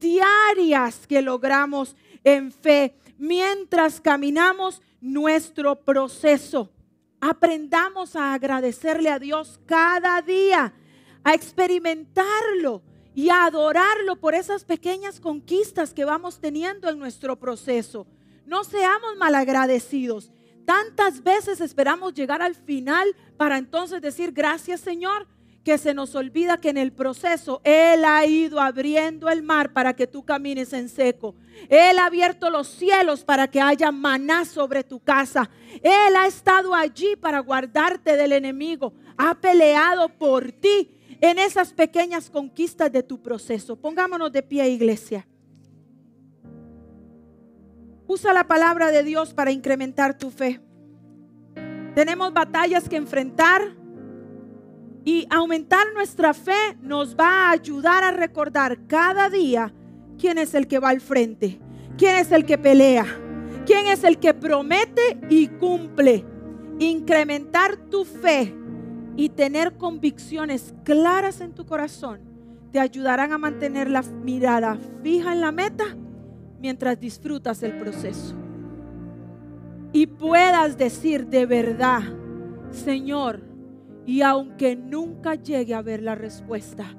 [0.00, 1.94] diarias que logramos
[2.24, 6.72] en fe mientras caminamos nuestro proceso.
[7.20, 10.72] Aprendamos a agradecerle a Dios cada día,
[11.24, 12.82] a experimentarlo
[13.14, 18.06] y a adorarlo por esas pequeñas conquistas que vamos teniendo en nuestro proceso.
[18.46, 20.32] No seamos malagradecidos.
[20.68, 25.26] Tantas veces esperamos llegar al final para entonces decir gracias Señor,
[25.64, 29.96] que se nos olvida que en el proceso Él ha ido abriendo el mar para
[29.96, 31.34] que tú camines en seco.
[31.70, 35.48] Él ha abierto los cielos para que haya maná sobre tu casa.
[35.82, 38.92] Él ha estado allí para guardarte del enemigo.
[39.16, 40.90] Ha peleado por ti
[41.22, 43.74] en esas pequeñas conquistas de tu proceso.
[43.74, 45.26] Pongámonos de pie, iglesia.
[48.08, 50.62] Usa la palabra de Dios para incrementar tu fe.
[51.94, 53.76] Tenemos batallas que enfrentar
[55.04, 59.74] y aumentar nuestra fe nos va a ayudar a recordar cada día
[60.18, 61.60] quién es el que va al frente,
[61.98, 63.04] quién es el que pelea,
[63.66, 66.24] quién es el que promete y cumple.
[66.78, 68.54] Incrementar tu fe
[69.16, 72.20] y tener convicciones claras en tu corazón
[72.72, 75.96] te ayudarán a mantener la mirada fija en la meta
[76.58, 78.34] mientras disfrutas el proceso.
[79.92, 82.02] Y puedas decir de verdad,
[82.70, 83.40] Señor,
[84.04, 86.94] y aunque nunca llegue a ver la respuesta,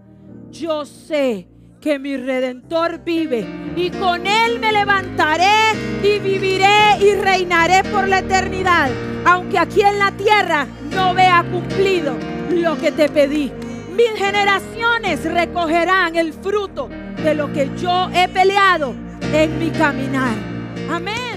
[0.51, 1.47] yo sé
[1.79, 3.45] que mi redentor vive
[3.75, 8.89] y con él me levantaré y viviré y reinaré por la eternidad,
[9.25, 12.15] aunque aquí en la tierra no vea cumplido
[12.51, 13.51] lo que te pedí.
[13.95, 16.89] Mis generaciones recogerán el fruto
[17.23, 20.35] de lo que yo he peleado en mi caminar.
[20.89, 21.28] Amén.